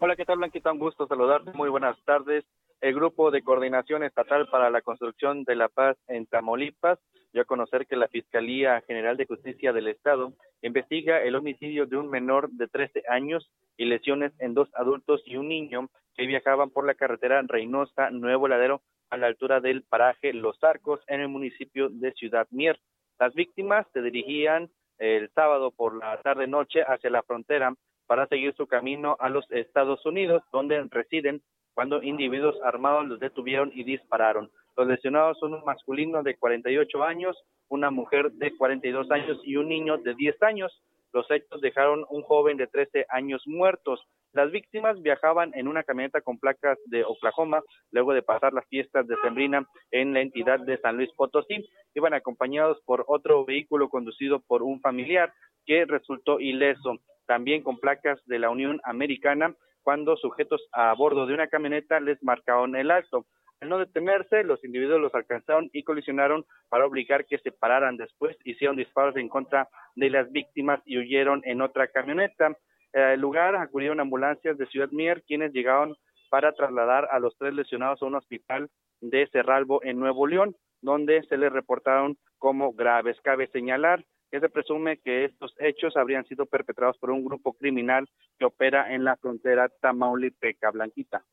[0.00, 0.72] Hola, ¿qué tal, Blanquita?
[0.72, 1.52] Un gusto saludarte.
[1.52, 2.42] Muy buenas tardes
[2.80, 6.98] el Grupo de Coordinación Estatal para la Construcción de la Paz en Tamaulipas
[7.32, 11.96] dio a conocer que la Fiscalía General de Justicia del Estado investiga el homicidio de
[11.96, 16.70] un menor de 13 años y lesiones en dos adultos y un niño que viajaban
[16.70, 21.28] por la carretera Reynosa Nuevo Ladero a la altura del paraje Los Arcos en el
[21.28, 22.78] municipio de Ciudad Mier.
[23.18, 27.74] Las víctimas se dirigían el sábado por la tarde noche hacia la frontera
[28.06, 31.42] para seguir su camino a los Estados Unidos, donde residen
[31.76, 34.50] cuando individuos armados los detuvieron y dispararon.
[34.78, 37.36] Los lesionados son un masculino de 48 años,
[37.68, 40.82] una mujer de 42 años y un niño de 10 años.
[41.12, 44.00] Los hechos dejaron un joven de 13 años muertos.
[44.32, 47.60] Las víctimas viajaban en una camioneta con placas de Oklahoma
[47.90, 51.68] luego de pasar las fiestas de Sembrina en la entidad de San Luis Potosí.
[51.94, 55.30] Iban acompañados por otro vehículo conducido por un familiar
[55.66, 59.54] que resultó ileso, también con placas de la Unión Americana
[59.86, 63.24] cuando sujetos a bordo de una camioneta les marcaron el alto.
[63.60, 67.96] Al no detenerse, los individuos los alcanzaron y colisionaron para obligar que se pararan.
[67.96, 72.56] Después hicieron disparos en contra de las víctimas y huyeron en otra camioneta.
[72.94, 75.94] Al lugar acudieron ambulancias de Ciudad Mier, quienes llegaron
[76.30, 78.68] para trasladar a los tres lesionados a un hospital
[79.00, 83.20] de Cerralbo en Nuevo León, donde se les reportaron como graves.
[83.22, 88.08] Cabe señalar que se presume que estos hechos habrían sido perpetrados por un grupo criminal
[88.38, 91.24] que opera en la frontera Tamaulipeca Blanquita.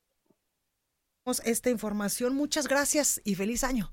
[1.46, 3.90] Esta información, muchas gracias y feliz año.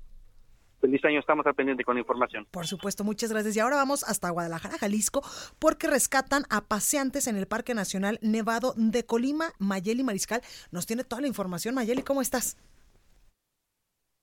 [0.81, 2.47] Feliz año, estamos al pendiente con la información.
[2.49, 3.55] Por supuesto, muchas gracias.
[3.55, 5.21] Y ahora vamos hasta Guadalajara, Jalisco,
[5.59, 9.53] porque rescatan a paseantes en el Parque Nacional Nevado de Colima.
[9.59, 10.41] Mayeli Mariscal
[10.71, 11.75] nos tiene toda la información.
[11.75, 12.57] Mayeli, ¿cómo estás?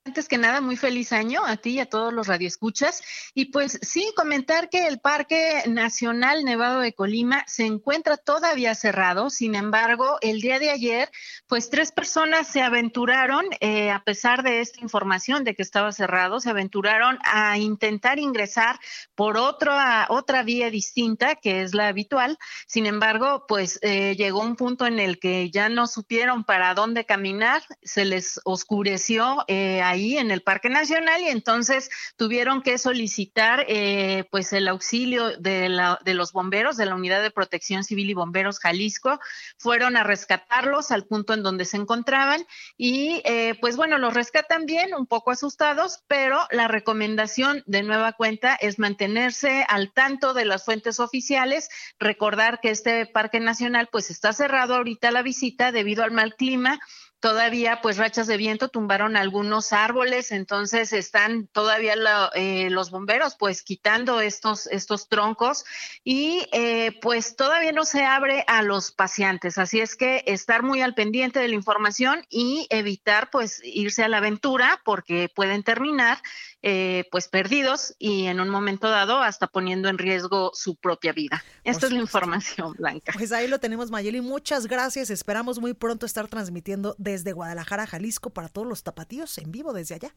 [0.09, 3.03] Antes que nada, muy feliz año a ti y a todos los radioescuchas.
[3.35, 9.29] Y pues sí, comentar que el Parque Nacional Nevado de Colima se encuentra todavía cerrado.
[9.29, 11.11] Sin embargo, el día de ayer,
[11.47, 16.41] pues tres personas se aventuraron, eh, a pesar de esta información de que estaba cerrado,
[16.41, 18.81] se aventuraron a intentar ingresar
[19.15, 22.39] por otra, otra vía distinta, que es la habitual.
[22.67, 27.05] Sin embargo, pues eh, llegó un punto en el que ya no supieron para dónde
[27.05, 29.45] caminar, se les oscureció.
[29.49, 35.37] Eh, ahí en el Parque Nacional y entonces tuvieron que solicitar eh, pues el auxilio
[35.39, 39.19] de, la, de los bomberos de la Unidad de Protección Civil y Bomberos Jalisco.
[39.57, 42.47] Fueron a rescatarlos al punto en donde se encontraban
[42.77, 48.13] y eh, pues bueno, los rescatan bien, un poco asustados, pero la recomendación de nueva
[48.13, 51.69] cuenta es mantenerse al tanto de las fuentes oficiales,
[51.99, 56.79] recordar que este Parque Nacional pues está cerrado ahorita la visita debido al mal clima
[57.21, 61.95] todavía pues rachas de viento tumbaron algunos árboles, entonces están todavía
[62.35, 65.65] eh, los bomberos pues quitando estos, estos troncos
[66.05, 70.81] y eh, pues todavía no se abre a los pacientes, así es que estar muy
[70.81, 76.19] al pendiente de la información y evitar pues irse a la aventura porque pueden terminar
[76.63, 81.45] eh, pues perdidos y en un momento dado hasta poniendo en riesgo su propia vida.
[81.65, 83.13] Esta es la información, Blanca.
[83.15, 84.21] Pues ahí lo tenemos, Mayeli.
[84.21, 85.11] Muchas gracias.
[85.11, 89.95] Esperamos muy pronto estar transmitiendo desde Guadalajara, Jalisco, para todos los tapatíos en vivo desde
[89.95, 90.15] allá.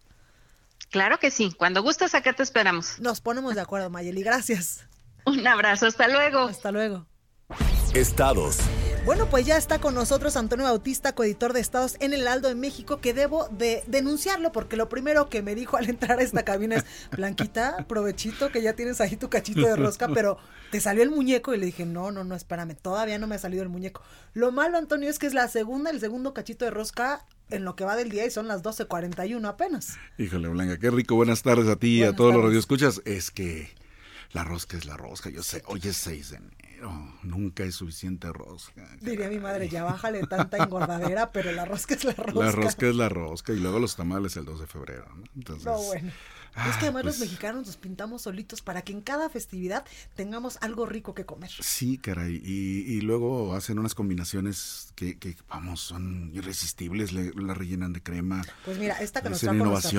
[0.90, 1.54] Claro que sí.
[1.58, 3.00] Cuando gustes, acá te esperamos.
[3.00, 4.24] Nos ponemos de acuerdo, Mayeli.
[4.24, 4.86] Gracias.
[5.26, 5.86] Un abrazo.
[5.86, 6.40] Hasta luego.
[6.40, 7.06] Hasta luego.
[7.94, 8.58] Estados.
[9.04, 12.54] Bueno, pues ya está con nosotros Antonio Bautista, coeditor de Estados en el Aldo de
[12.56, 16.44] México, que debo de denunciarlo porque lo primero que me dijo al entrar a esta
[16.44, 20.38] cabina es, Blanquita, provechito que ya tienes ahí tu cachito de rosca, pero
[20.70, 23.40] te salió el muñeco y le dije, no, no, no, espérame, todavía no me ha
[23.40, 24.04] salido el muñeco.
[24.34, 27.76] Lo malo, Antonio, es que es la segunda, el segundo cachito de rosca en lo
[27.76, 29.98] que va del día y son las 12.41 apenas.
[30.20, 31.16] Híjole, Blanca, qué rico.
[31.16, 33.02] Buenas tardes a ti y a todos los radioescuchas.
[33.06, 33.72] Es que
[34.32, 36.40] la rosca es la rosca, yo sé, hoy es 6 de
[37.24, 38.88] nunca es suficiente rosca.
[39.00, 42.46] Diría mi madre, ya bájale tanta engordadera, pero la rosca es la rosca.
[42.46, 45.06] La rosca es la rosca y luego los tamales el 2 de febrero.
[45.16, 45.24] ¿no?
[45.36, 46.12] Entonces, no, bueno.
[46.70, 50.58] es que además los pues mexicanos nos pintamos solitos para que en cada festividad tengamos
[50.62, 51.52] algo rico que comer.
[51.60, 52.42] Sí, caray.
[52.44, 55.18] Y, luego hacen unas combinaciones que,
[55.50, 57.14] vamos, son irresistibles.
[57.14, 58.44] la rellenan de crema.
[58.66, 59.56] Pues mira, esta que nos trajo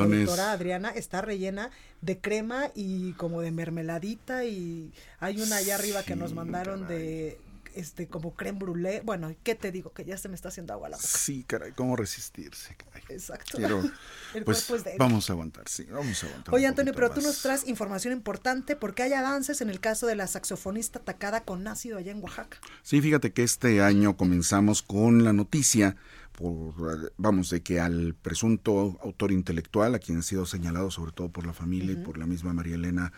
[0.07, 1.70] nuestra Adriana está rellena
[2.03, 7.38] de crema y como de mermeladita y hay una allá arriba que nos mandaron de
[7.74, 9.03] este como creme brûlée.
[9.03, 9.92] Bueno, ¿qué te digo?
[9.92, 11.09] Que ya se me está haciendo agua la boca.
[11.09, 12.76] Sí, caray, ¿cómo resistirse?
[13.09, 13.59] Exacto.
[14.44, 14.66] pues,
[14.98, 16.55] vamos a aguantar, sí, vamos a aguantar.
[16.55, 20.16] Oye, Antonio, pero tú nos traes información importante porque hay avances en el caso de
[20.16, 22.59] la saxofonista atacada con ácido allá en Oaxaca.
[22.82, 25.96] Sí, fíjate que este año comenzamos con la noticia
[26.33, 31.28] por, vamos, de que al presunto autor intelectual, a quien ha sido señalado sobre todo
[31.28, 33.12] por la familia y por la misma María Elena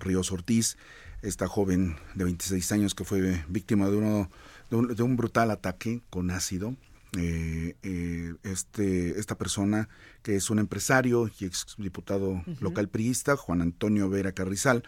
[0.00, 0.76] Ríos Ortiz,
[1.22, 4.30] esta joven de 26 años que fue víctima de, uno,
[4.70, 6.74] de, un, brutal ataque con ácido.
[7.16, 9.88] Eh, eh, este, esta persona,
[10.22, 14.84] que es un empresario y ex diputado local priista, Juan Antonio Vera Carrizal,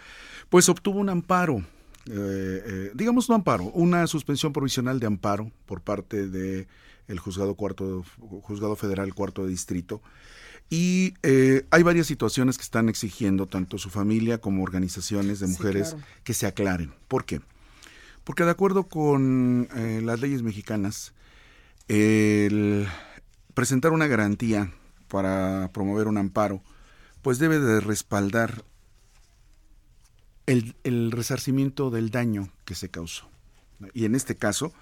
[0.51, 1.65] pues obtuvo un amparo
[2.11, 6.67] eh, digamos no amparo, una suspensión provisional de amparo por parte de
[7.11, 8.05] el juzgado cuarto,
[8.43, 10.01] juzgado federal cuarto de distrito.
[10.71, 15.97] Y eh, hay varias situaciones que están exigiendo tanto su familia como organizaciones de mujeres
[16.23, 16.95] que se aclaren.
[17.09, 17.41] ¿Por qué?
[18.23, 21.13] Porque de acuerdo con eh, las leyes mexicanas,
[21.89, 22.87] el
[23.55, 24.73] presentar una garantía
[25.09, 26.63] para promover un amparo,
[27.23, 28.65] pues debe de respaldar
[30.47, 33.29] el, el resarcimiento del daño que se causó.
[33.93, 34.73] Y en este caso,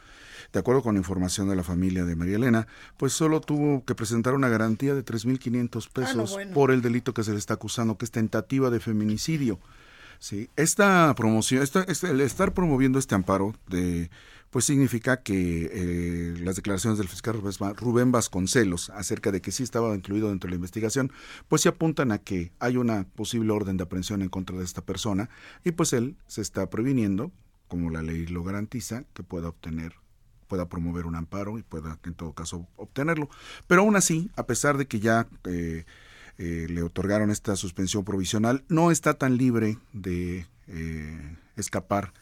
[0.52, 2.66] de acuerdo con la información de la familia de María Elena,
[2.96, 7.24] pues solo tuvo que presentar una garantía de 3.500 ah, pesos por el delito que
[7.24, 9.58] se le está acusando, que es tentativa de feminicidio.
[10.20, 14.10] Sí, esta promoción, esta, el estar promoviendo este amparo de
[14.50, 17.40] pues significa que eh, las declaraciones del fiscal
[17.76, 21.12] Rubén Vasconcelos acerca de que sí estaba incluido dentro de la investigación,
[21.48, 24.82] pues se apuntan a que hay una posible orden de aprehensión en contra de esta
[24.82, 25.28] persona
[25.64, 27.30] y pues él se está previniendo,
[27.68, 29.96] como la ley lo garantiza, que pueda obtener
[30.48, 33.28] pueda promover un amparo y pueda en todo caso obtenerlo.
[33.66, 35.84] Pero aún así, a pesar de que ya eh,
[36.38, 42.12] eh, le otorgaron esta suspensión provisional, no está tan libre de eh, escapar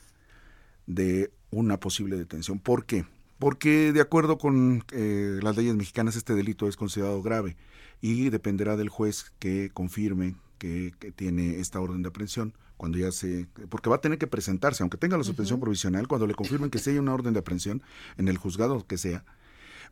[0.86, 2.58] de una posible detención.
[2.58, 3.06] ¿Por qué?
[3.38, 7.56] Porque de acuerdo con las leyes mexicanas este delito es considerado grave
[8.00, 13.48] y dependerá del juez que confirme que tiene esta orden de aprehensión cuando ya se,
[13.68, 16.78] porque va a tener que presentarse, aunque tenga la suspensión provisional, cuando le confirmen que
[16.78, 17.82] sí hay una orden de aprehensión
[18.16, 19.24] en el juzgado que sea,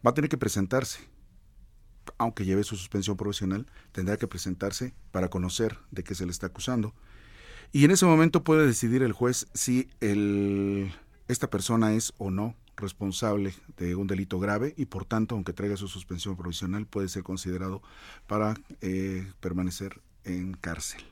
[0.07, 1.01] va a tener que presentarse.
[2.19, 6.49] Aunque lleve su suspensión provisional, tendrá que presentarse para conocer de qué se le está
[6.49, 6.95] acusando.
[7.73, 10.93] Y en ese momento puede decidir el juez si el,
[11.29, 15.77] esta persona es o no responsable de un delito grave y por tanto, aunque traiga
[15.77, 17.83] su suspensión provisional, puede ser considerado
[18.27, 21.03] para eh, permanecer en cárcel.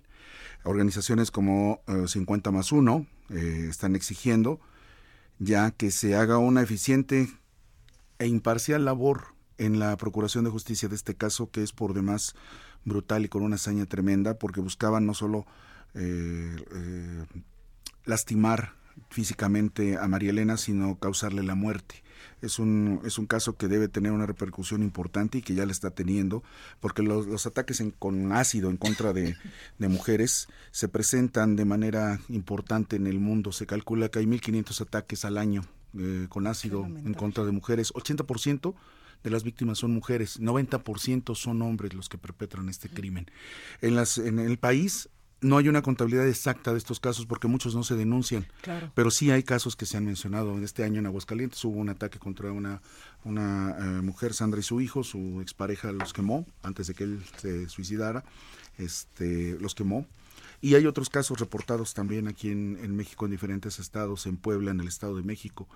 [0.64, 4.60] Organizaciones como 50 eh, más 1 eh, están exigiendo
[5.38, 7.28] ya que se haga una eficiente
[8.18, 12.34] e imparcial labor en la Procuración de Justicia de este caso, que es por demás
[12.84, 15.46] brutal y con una hazaña tremenda, porque buscaban no solo
[15.94, 16.56] eh,
[18.04, 18.74] lastimar
[19.10, 22.02] físicamente a María Elena, sino causarle la muerte
[22.40, 25.72] es un, es un caso que debe tener una repercusión importante y que ya la
[25.72, 26.42] está teniendo,
[26.80, 29.36] porque los, ataques con ácido en contra de,
[29.78, 33.52] mujeres se presentan de manera importante en el mundo.
[33.52, 35.64] Se calcula que hay 1.500 ataques al año
[35.98, 37.92] eh, con ácido en contra de mujeres.
[37.94, 38.74] 80%
[39.22, 43.30] de las víctimas son mujeres, 90% son hombres los que perpetran este crimen.
[43.80, 45.08] En, las, en el país
[45.42, 48.46] no hay una contabilidad exacta de estos casos porque muchos no se denuncian.
[48.94, 50.52] Pero sí hay casos que se han mencionado.
[50.56, 52.80] En este año en Aguascalientes hubo un ataque contra una,
[53.24, 57.22] una eh, mujer, Sandra y su hijo, su expareja los quemó antes de que él
[57.36, 58.24] se suicidara,
[58.78, 60.06] este, los quemó.
[60.60, 64.70] Y hay otros casos reportados también aquí en, en México, en diferentes estados, en Puebla,
[64.70, 65.68] en el Estado de México.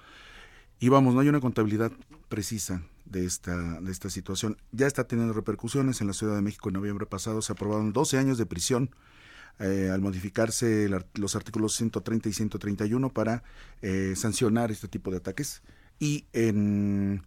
[0.79, 1.91] Y vamos, no hay una contabilidad
[2.29, 4.59] precisa de esta, de esta situación.
[4.73, 7.43] Ya está teniendo repercusiones en la Ciudad de México en noviembre pasado.
[7.43, 8.91] Se aprobaron 12 años de prisión
[9.59, 13.43] eh, al modificarse los artículos 130 y 131 para
[13.83, 15.63] eh, sancionar este tipo de ataques.
[15.99, 17.23] y en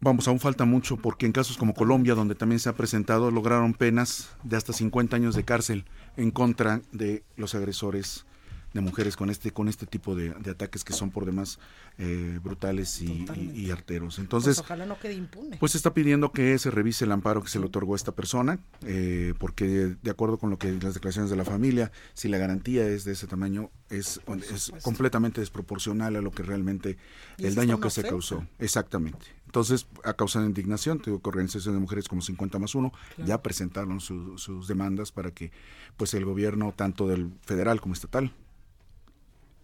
[0.00, 3.74] Vamos, aún falta mucho porque en casos como Colombia, donde también se ha presentado, lograron
[3.74, 8.24] penas de hasta 50 años de cárcel en contra de los agresores
[8.72, 11.58] de mujeres con este con este tipo de, ataques que son por demás
[11.98, 14.18] eh, brutales y, arteros.
[14.18, 15.56] Entonces, pues ojalá no quede impune.
[15.58, 18.58] Pues está pidiendo que se revise el amparo que se le otorgó a esta persona,
[18.82, 22.86] eh, porque de acuerdo con lo que las declaraciones de la familia, si la garantía
[22.86, 26.98] es de ese tamaño, es, es completamente desproporcional a lo que realmente
[27.38, 28.46] el daño que se causó.
[28.58, 29.38] Exactamente.
[29.46, 32.92] Entonces, ha causado indignación, tengo que organizaciones de mujeres como 50 más 1
[33.24, 35.52] ya presentaron sus demandas para que
[35.96, 38.32] pues el gobierno, tanto del federal como estatal,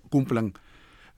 [0.08, 0.54] cumplan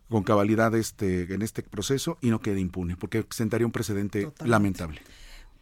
[0.09, 5.01] con cabalidad este, en este proceso y no quede impune, porque sentaría un precedente lamentable.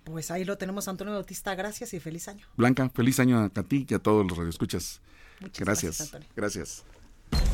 [0.04, 1.54] Pues ahí lo tenemos, Antonio Bautista.
[1.54, 2.46] Gracias y feliz año.
[2.56, 5.00] Blanca, feliz año a ti y a todos los radioescuchas.
[5.40, 5.98] Muchas gracias.
[5.98, 6.00] Gracias.
[6.00, 6.28] Antonio.
[6.36, 6.84] gracias.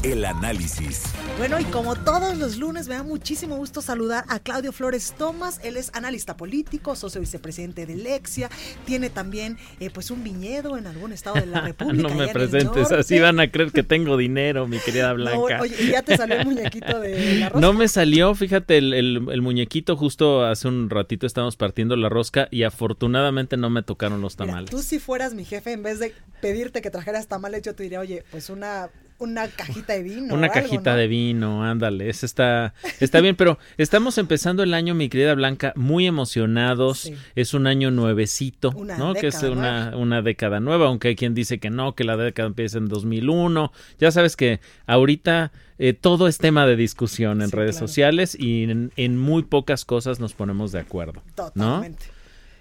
[0.02, 1.02] El análisis.
[1.36, 5.60] Bueno, y como todos los lunes, me da muchísimo gusto saludar a Claudio Flores Tomás.
[5.62, 8.48] Él es analista político, socio vicepresidente de Lexia.
[8.86, 12.08] Tiene también eh, pues un viñedo en algún estado de la República.
[12.08, 15.60] no me presentes, así van a creer que tengo dinero, mi querida Blanca.
[15.60, 17.60] oye, ya te salió el muñequito de la rosca?
[17.60, 22.62] No me salió, fíjate, el, muñequito justo hace un ratito estábamos partiendo la rosca y
[22.62, 24.70] afortunadamente no me tocaron los tamales.
[24.70, 28.00] tú si fueras mi jefe, en vez de pedirte que trajeras tamales, yo te diría,
[28.00, 28.88] oye, pues una
[29.20, 30.34] una cajita de vino.
[30.34, 35.08] Una cajita de vino, ándale, eso está, está bien, pero estamos empezando el año, mi
[35.08, 39.14] querida Blanca, muy emocionados, es un año nuevecito, ¿no?
[39.14, 42.48] Que es una, una década nueva, aunque hay quien dice que no, que la década
[42.48, 45.52] empieza en 2001, ya sabes que ahorita...
[45.82, 50.34] Eh, todo es tema de discusión en redes sociales y en, muy pocas cosas nos
[50.34, 51.22] ponemos de acuerdo.
[51.34, 52.19] Totalmente.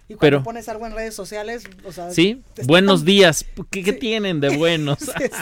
[0.09, 3.45] Y cuando pones algo en redes sociales, o sea, sí, buenos días.
[3.69, 4.97] ¿Qué, tienen de buenos?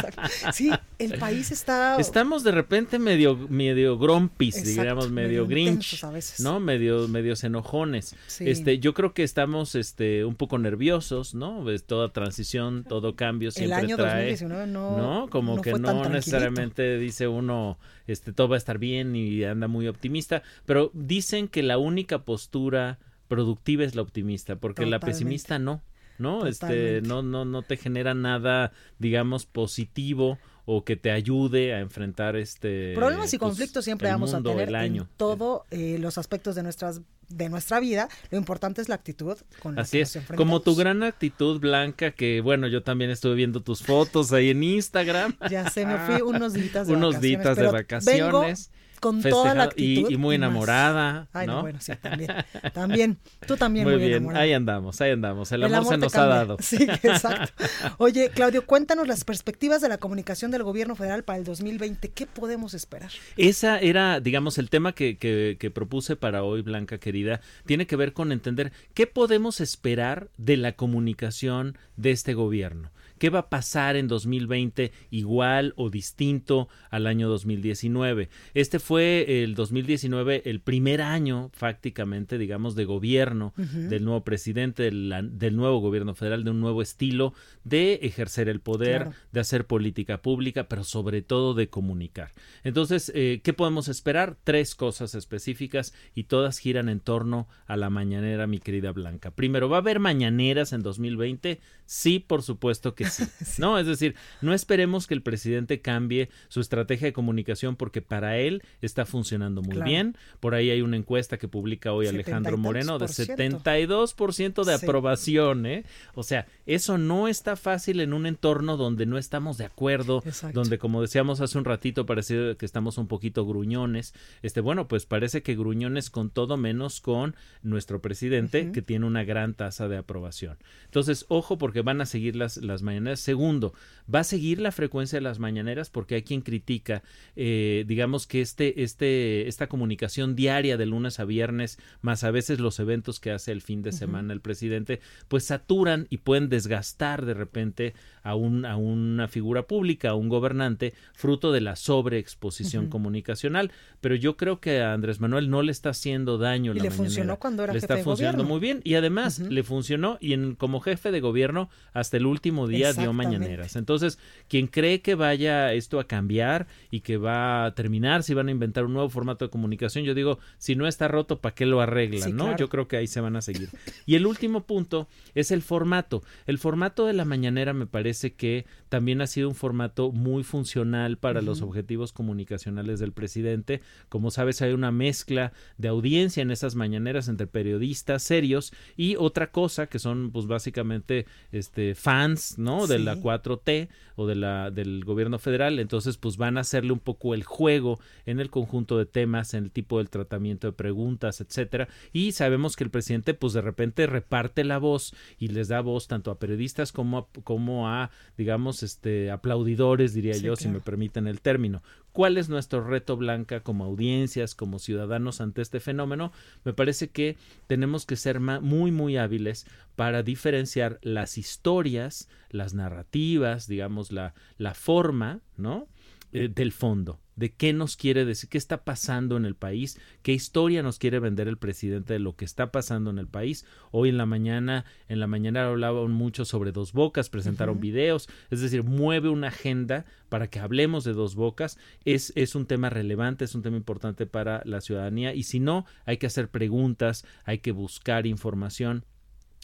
[0.53, 1.95] sí, el país está.
[1.95, 6.03] Estamos de repente medio, medio grumpis, digamos, medio, grinch,
[6.39, 6.59] ¿no?
[6.59, 8.13] Medio, medios enojones.
[8.39, 11.63] Este, yo creo que estamos, este, un poco nerviosos, ¿no?
[11.63, 15.29] Ves toda transición, todo cambio siempre el año trae, 2019 no, ¿no?
[15.29, 19.87] Como que no necesariamente dice uno, este, todo va a estar bien y anda muy
[19.87, 25.81] optimista, pero dicen que la única postura productiva es la optimista, porque la pesimista no,
[26.17, 26.45] ¿no?
[26.45, 30.37] Este, no, no, no te genera nada, digamos, positivo
[30.69, 34.75] o que te ayude a enfrentar este problemas y pues, conflictos siempre vamos a tener
[34.75, 35.03] año.
[35.03, 38.09] en todos eh, los aspectos de nuestras de nuestra vida.
[38.31, 40.19] Lo importante es la actitud con así es.
[40.35, 44.61] como tu gran actitud blanca que bueno yo también estuve viendo tus fotos ahí en
[44.61, 45.37] Instagram.
[45.49, 49.63] Ya se me fui unos días de unos vacaciones, días de vacaciones con toda la
[49.63, 50.09] actitud.
[50.09, 51.27] Y, muy enamorada.
[51.33, 51.61] Ay, ¿no?
[51.61, 52.31] bueno, sí, también.
[52.73, 53.17] También.
[53.45, 54.35] Tú también muy, bien.
[54.35, 55.51] Ahí andamos, ahí andamos.
[55.51, 56.57] El, amor, se nos ha dado.
[56.67, 57.63] Sí, exacto.
[57.97, 62.09] Oye, Claudio, cuéntanos las perspectivas de la comunicación del gobierno federal para el 2020.
[62.09, 63.11] ¿Qué podemos esperar?
[63.37, 67.41] Esa era, digamos, el tema que, que, que propuse para hoy, Blanca querida.
[67.65, 72.91] Tiene que ver con entender qué podemos esperar de la comunicación de este gobierno.
[73.17, 78.29] ¿Qué va a pasar en 2020 igual o distinto al año 2019?
[78.53, 85.55] Este fue el 2019 el primer año prácticamente, digamos, de gobierno del nuevo presidente, del,
[85.55, 90.67] nuevo gobierno federal, de un nuevo estilo de ejercer el poder, de hacer política pública,
[90.67, 92.31] pero sobre todo de comunicar.
[92.63, 94.37] Entonces, eh, ¿qué podemos esperar?
[94.43, 99.31] Tres cosas específicas y todas giran en torno a la mañanera, mi querida Blanca.
[99.31, 101.59] Primero, ¿va a haber mañaneras en 2020?
[101.85, 103.05] Sí, por supuesto que
[103.57, 103.79] ¿no?
[103.79, 108.63] Es decir, no esperemos que el presidente cambie su estrategia de comunicación porque para él
[108.81, 110.17] está funcionando muy bien.
[110.39, 115.85] Por ahí hay una encuesta que publica hoy Alejandro Moreno de 72% de aprobación, ¿eh?
[116.15, 120.77] O sea, eso no está fácil en un entorno donde no estamos de acuerdo, donde
[120.77, 124.13] como decíamos hace un ratito parece que estamos un poquito gruñones.
[124.41, 129.23] Este, bueno, pues parece que gruñones con todo menos con nuestro presidente que tiene una
[129.23, 130.57] gran tasa de aprobación.
[130.85, 132.81] Entonces, ojo porque van a seguir las, las
[133.15, 133.73] Segundo,
[134.13, 137.03] va a seguir la frecuencia de las mañaneras porque hay quien critica,
[137.35, 142.59] eh, digamos que este, este, esta comunicación diaria de lunes a viernes, más a veces
[142.59, 147.25] los eventos que hace el fin de semana el presidente, pues saturan y pueden desgastar
[147.25, 147.93] de repente
[148.23, 153.71] a, un, a una figura pública, a un gobernante, fruto de la sobreexposición comunicacional.
[154.01, 156.73] Pero yo creo que a Andrés Manuel no le está haciendo daño.
[156.75, 158.81] Y le funcionó cuando era le está funcionando muy bien.
[158.83, 163.01] Y además le funcionó y en, como jefe de gobierno hasta el último día día
[163.03, 163.75] dio mañaneras.
[163.75, 168.47] Entonces, quien cree que vaya esto a cambiar y que va a terminar, si van
[168.47, 171.65] a inventar un nuevo formato de comunicación, yo digo, si no está roto, ¿para qué
[171.65, 172.35] lo arreglan?
[172.35, 172.55] ¿no?
[172.57, 173.69] Yo creo que ahí se van a seguir.
[174.05, 176.23] Y el último punto es el formato.
[176.45, 181.17] El formato de la mañanera me parece que también ha sido un formato muy funcional
[181.17, 183.81] para los objetivos comunicacionales del presidente.
[184.09, 189.51] Como sabes, hay una mezcla de audiencia en esas mañaneras entre periodistas serios y otra
[189.51, 192.76] cosa que son pues básicamente este fans, ¿no?
[192.85, 196.99] De la 4T o de la del gobierno federal, entonces pues van a hacerle un
[196.99, 201.39] poco el juego en el conjunto de temas, en el tipo del tratamiento de preguntas,
[201.41, 205.81] etcétera, y sabemos que el presidente pues de repente reparte la voz y les da
[205.81, 210.79] voz tanto a periodistas como a, como a digamos este aplaudidores diría yo si me
[210.79, 211.81] permiten el término
[212.17, 216.31] ¿Cuál es nuestro reto blanca como audiencias, como ciudadanos ante este fenómeno?
[216.63, 217.37] Me parece que
[217.67, 224.73] tenemos que ser muy, muy hábiles para diferenciar las historias, las narrativas, digamos, la, la
[224.73, 225.85] forma, ¿no?
[226.31, 230.33] Eh, del fondo de qué nos quiere decir, qué está pasando en el país, qué
[230.33, 233.65] historia nos quiere vender el presidente de lo que está pasando en el país.
[233.91, 238.59] Hoy en la mañana, en la mañana hablaban mucho sobre dos bocas, presentaron videos, es
[238.59, 241.77] decir, mueve una agenda para que hablemos de dos bocas.
[242.03, 245.85] Es, es un tema relevante, es un tema importante para la ciudadanía y si no,
[246.05, 249.05] hay que hacer preguntas, hay que buscar información.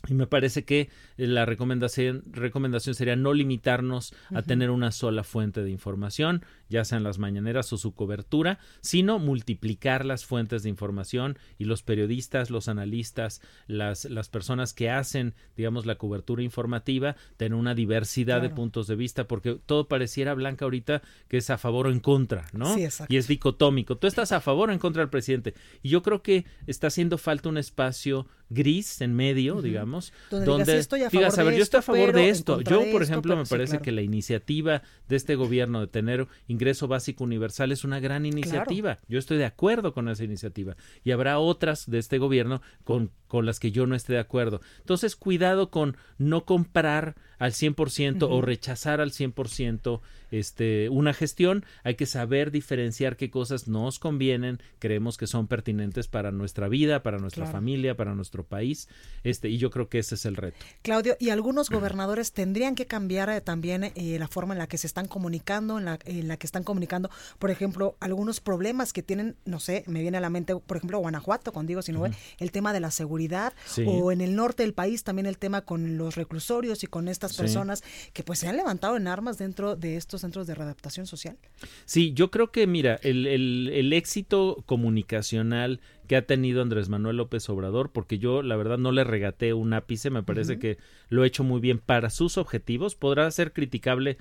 [0.08, 5.64] Y me parece que la recomendación, recomendación sería no limitarnos a tener una sola fuente
[5.64, 11.38] de información, ya sean las mañaneras o su cobertura, sino multiplicar las fuentes de información
[11.58, 17.54] y los periodistas, los analistas, las, las personas que hacen, digamos, la cobertura informativa, tener
[17.54, 21.88] una diversidad de puntos de vista, porque todo pareciera, Blanca, ahorita que es a favor
[21.88, 22.74] o en contra, ¿no?
[22.74, 23.98] Sí, y es dicotómico.
[23.98, 25.54] Tú estás a favor o en contra del presidente.
[25.82, 31.03] Y yo creo que está haciendo falta un espacio gris en medio, digamos, donde, digas,
[31.06, 32.62] a ver, yo estoy a favor de esto.
[32.62, 37.24] Yo, por ejemplo, me parece que la iniciativa de este gobierno de tener ingreso básico
[37.24, 39.00] universal es una gran iniciativa.
[39.08, 40.76] Yo estoy de acuerdo con esa iniciativa.
[41.04, 44.62] Y habrá otras de este gobierno con, con las que yo no esté de acuerdo.
[44.80, 50.00] Entonces, cuidado con no comprar al 100% o rechazar al 100%
[50.32, 56.08] este, una gestión, hay que saber diferenciar qué cosas nos convienen, creemos que son pertinentes
[56.08, 58.88] para nuestra vida, para nuestra familia, para nuestro país,
[59.26, 60.58] este, y yo creo que ese es el reto.
[60.84, 64.78] Claudio, y algunos gobernadores tendrían que cambiar eh, también eh, la forma en la que
[64.78, 69.04] se están comunicando, en la, en la que están comunicando, por ejemplo, algunos problemas que
[69.04, 72.52] tienen, no sé, me viene a la mente, por ejemplo, Guanajuato, con Diego Sinue, el
[72.52, 73.54] tema de la seguridad,
[73.86, 77.33] o en el norte del país también el tema con los reclusorios y con estas
[77.34, 81.38] personas que pues se han levantado en armas dentro de estos centros de readaptación social?
[81.86, 87.18] Sí, yo creo que, mira, el, el, el éxito comunicacional que ha tenido Andrés Manuel
[87.18, 90.78] López Obrador, porque yo la verdad no le regaté un ápice, me parece que
[91.10, 94.18] lo ha hecho muy bien para sus objetivos, podrá ser criticable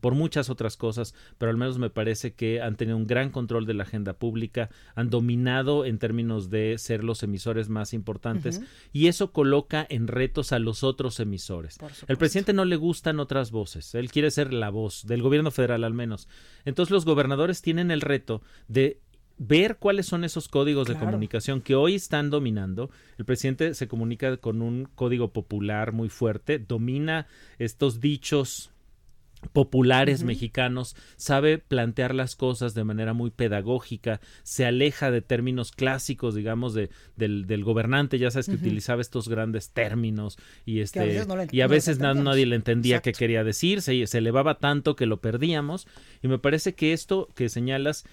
[0.00, 3.66] por muchas otras cosas, pero al menos me parece que han tenido un gran control
[3.66, 8.62] de la agenda pública, han dominado en términos de ser los emisores más importantes
[8.92, 11.78] y eso coloca en retos a los otros emisores.
[12.06, 15.82] El presidente no le gustan otras voces, él quiere ser la voz del gobierno federal
[15.82, 16.28] al menos.
[16.64, 19.00] Entonces los gobernadores tienen el reto de
[19.38, 22.90] ver cuáles son esos códigos de comunicación que hoy están dominando.
[23.18, 27.26] El presidente se comunica con un código popular muy fuerte, domina
[27.58, 28.70] estos dichos
[29.52, 36.34] populares mexicanos, sabe plantear las cosas de manera muy pedagógica, se aleja de términos clásicos,
[36.34, 41.60] digamos, de, del, del gobernante, ya sabes que utilizaba estos grandes términos y este y
[41.60, 45.86] a veces nadie le entendía qué quería decir, se, se elevaba tanto que lo perdíamos.
[46.22, 48.04] Y me parece que esto que señalas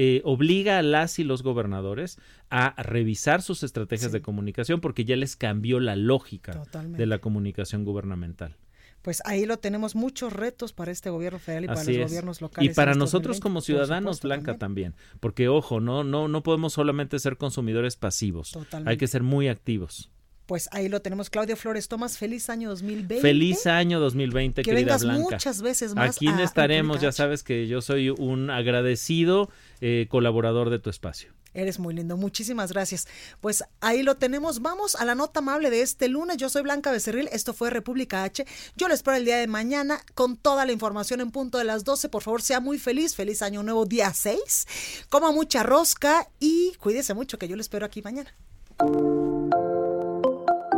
[0.00, 2.20] eh, obliga a las y los gobernadores
[2.50, 7.84] a revisar sus estrategias de comunicación porque ya les cambió la lógica de la comunicación
[7.84, 8.56] gubernamental
[9.02, 12.70] pues ahí lo tenemos muchos retos para este gobierno federal y para los gobiernos locales.
[12.70, 14.94] Y para nosotros como ciudadanos, Blanca, también.
[15.20, 18.58] Porque, ojo, no, no, no podemos solamente ser consumidores pasivos.
[18.84, 20.10] Hay que ser muy activos.
[20.48, 23.20] Pues ahí lo tenemos, Claudio Flores Tomás, feliz año 2020.
[23.20, 26.16] Feliz año 2020, que querida vengas muchas veces más.
[26.16, 29.50] Aquí estaremos, ya sabes que yo soy un agradecido
[29.82, 31.34] eh, colaborador de tu espacio.
[31.52, 33.06] Eres muy lindo, muchísimas gracias.
[33.42, 34.62] Pues ahí lo tenemos.
[34.62, 36.38] Vamos a la nota amable de este lunes.
[36.38, 38.46] Yo soy Blanca Becerril, esto fue República H.
[38.74, 41.84] Yo lo espero el día de mañana con toda la información en punto de las
[41.84, 42.08] 12.
[42.08, 43.14] Por favor, sea muy feliz.
[43.14, 45.06] Feliz año nuevo, día 6.
[45.10, 48.34] Coma mucha rosca y cuídese mucho, que yo lo espero aquí mañana.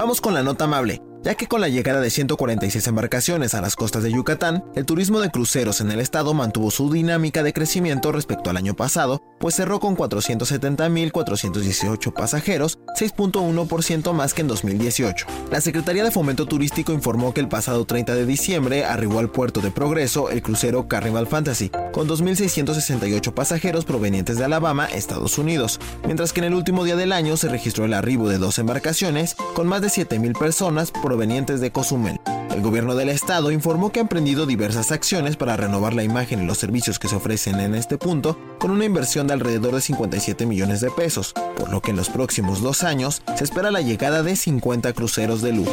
[0.01, 3.76] Vamos con la nota amable, ya que con la llegada de 146 embarcaciones a las
[3.76, 8.11] costas de Yucatán, el turismo de cruceros en el estado mantuvo su dinámica de crecimiento
[8.11, 15.26] respecto al año pasado, pues cerró con 470.418 pasajeros, 6.1% más que en 2018.
[15.51, 19.62] La Secretaría de Fomento Turístico informó que el pasado 30 de diciembre arribó al puerto
[19.62, 26.34] de Progreso el crucero Carnival Fantasy, con 2.668 pasajeros provenientes de Alabama, Estados Unidos, mientras
[26.34, 29.66] que en el último día del año se registró el arribo de dos embarcaciones con
[29.66, 32.20] más de 7.000 personas provenientes de Cozumel.
[32.51, 36.47] El gobierno del estado informó que ha emprendido diversas acciones para renovar la imagen y
[36.47, 40.45] los servicios que se ofrecen en este punto, con una inversión de alrededor de 57
[40.45, 44.24] millones de pesos, por lo que en los próximos dos años se espera la llegada
[44.24, 45.72] de 50 cruceros de lujo.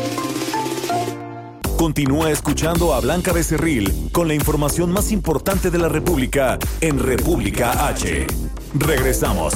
[1.78, 7.88] Continúa escuchando a Blanca Becerril con la información más importante de la República en República
[7.88, 8.28] H.
[8.76, 9.54] Regresamos.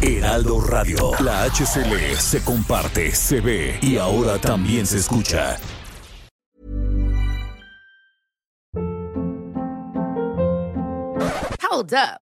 [0.00, 1.10] Heraldo Radio.
[1.20, 5.58] La HCL se comparte, se ve y ahora también se escucha.
[11.70, 12.27] Hold up.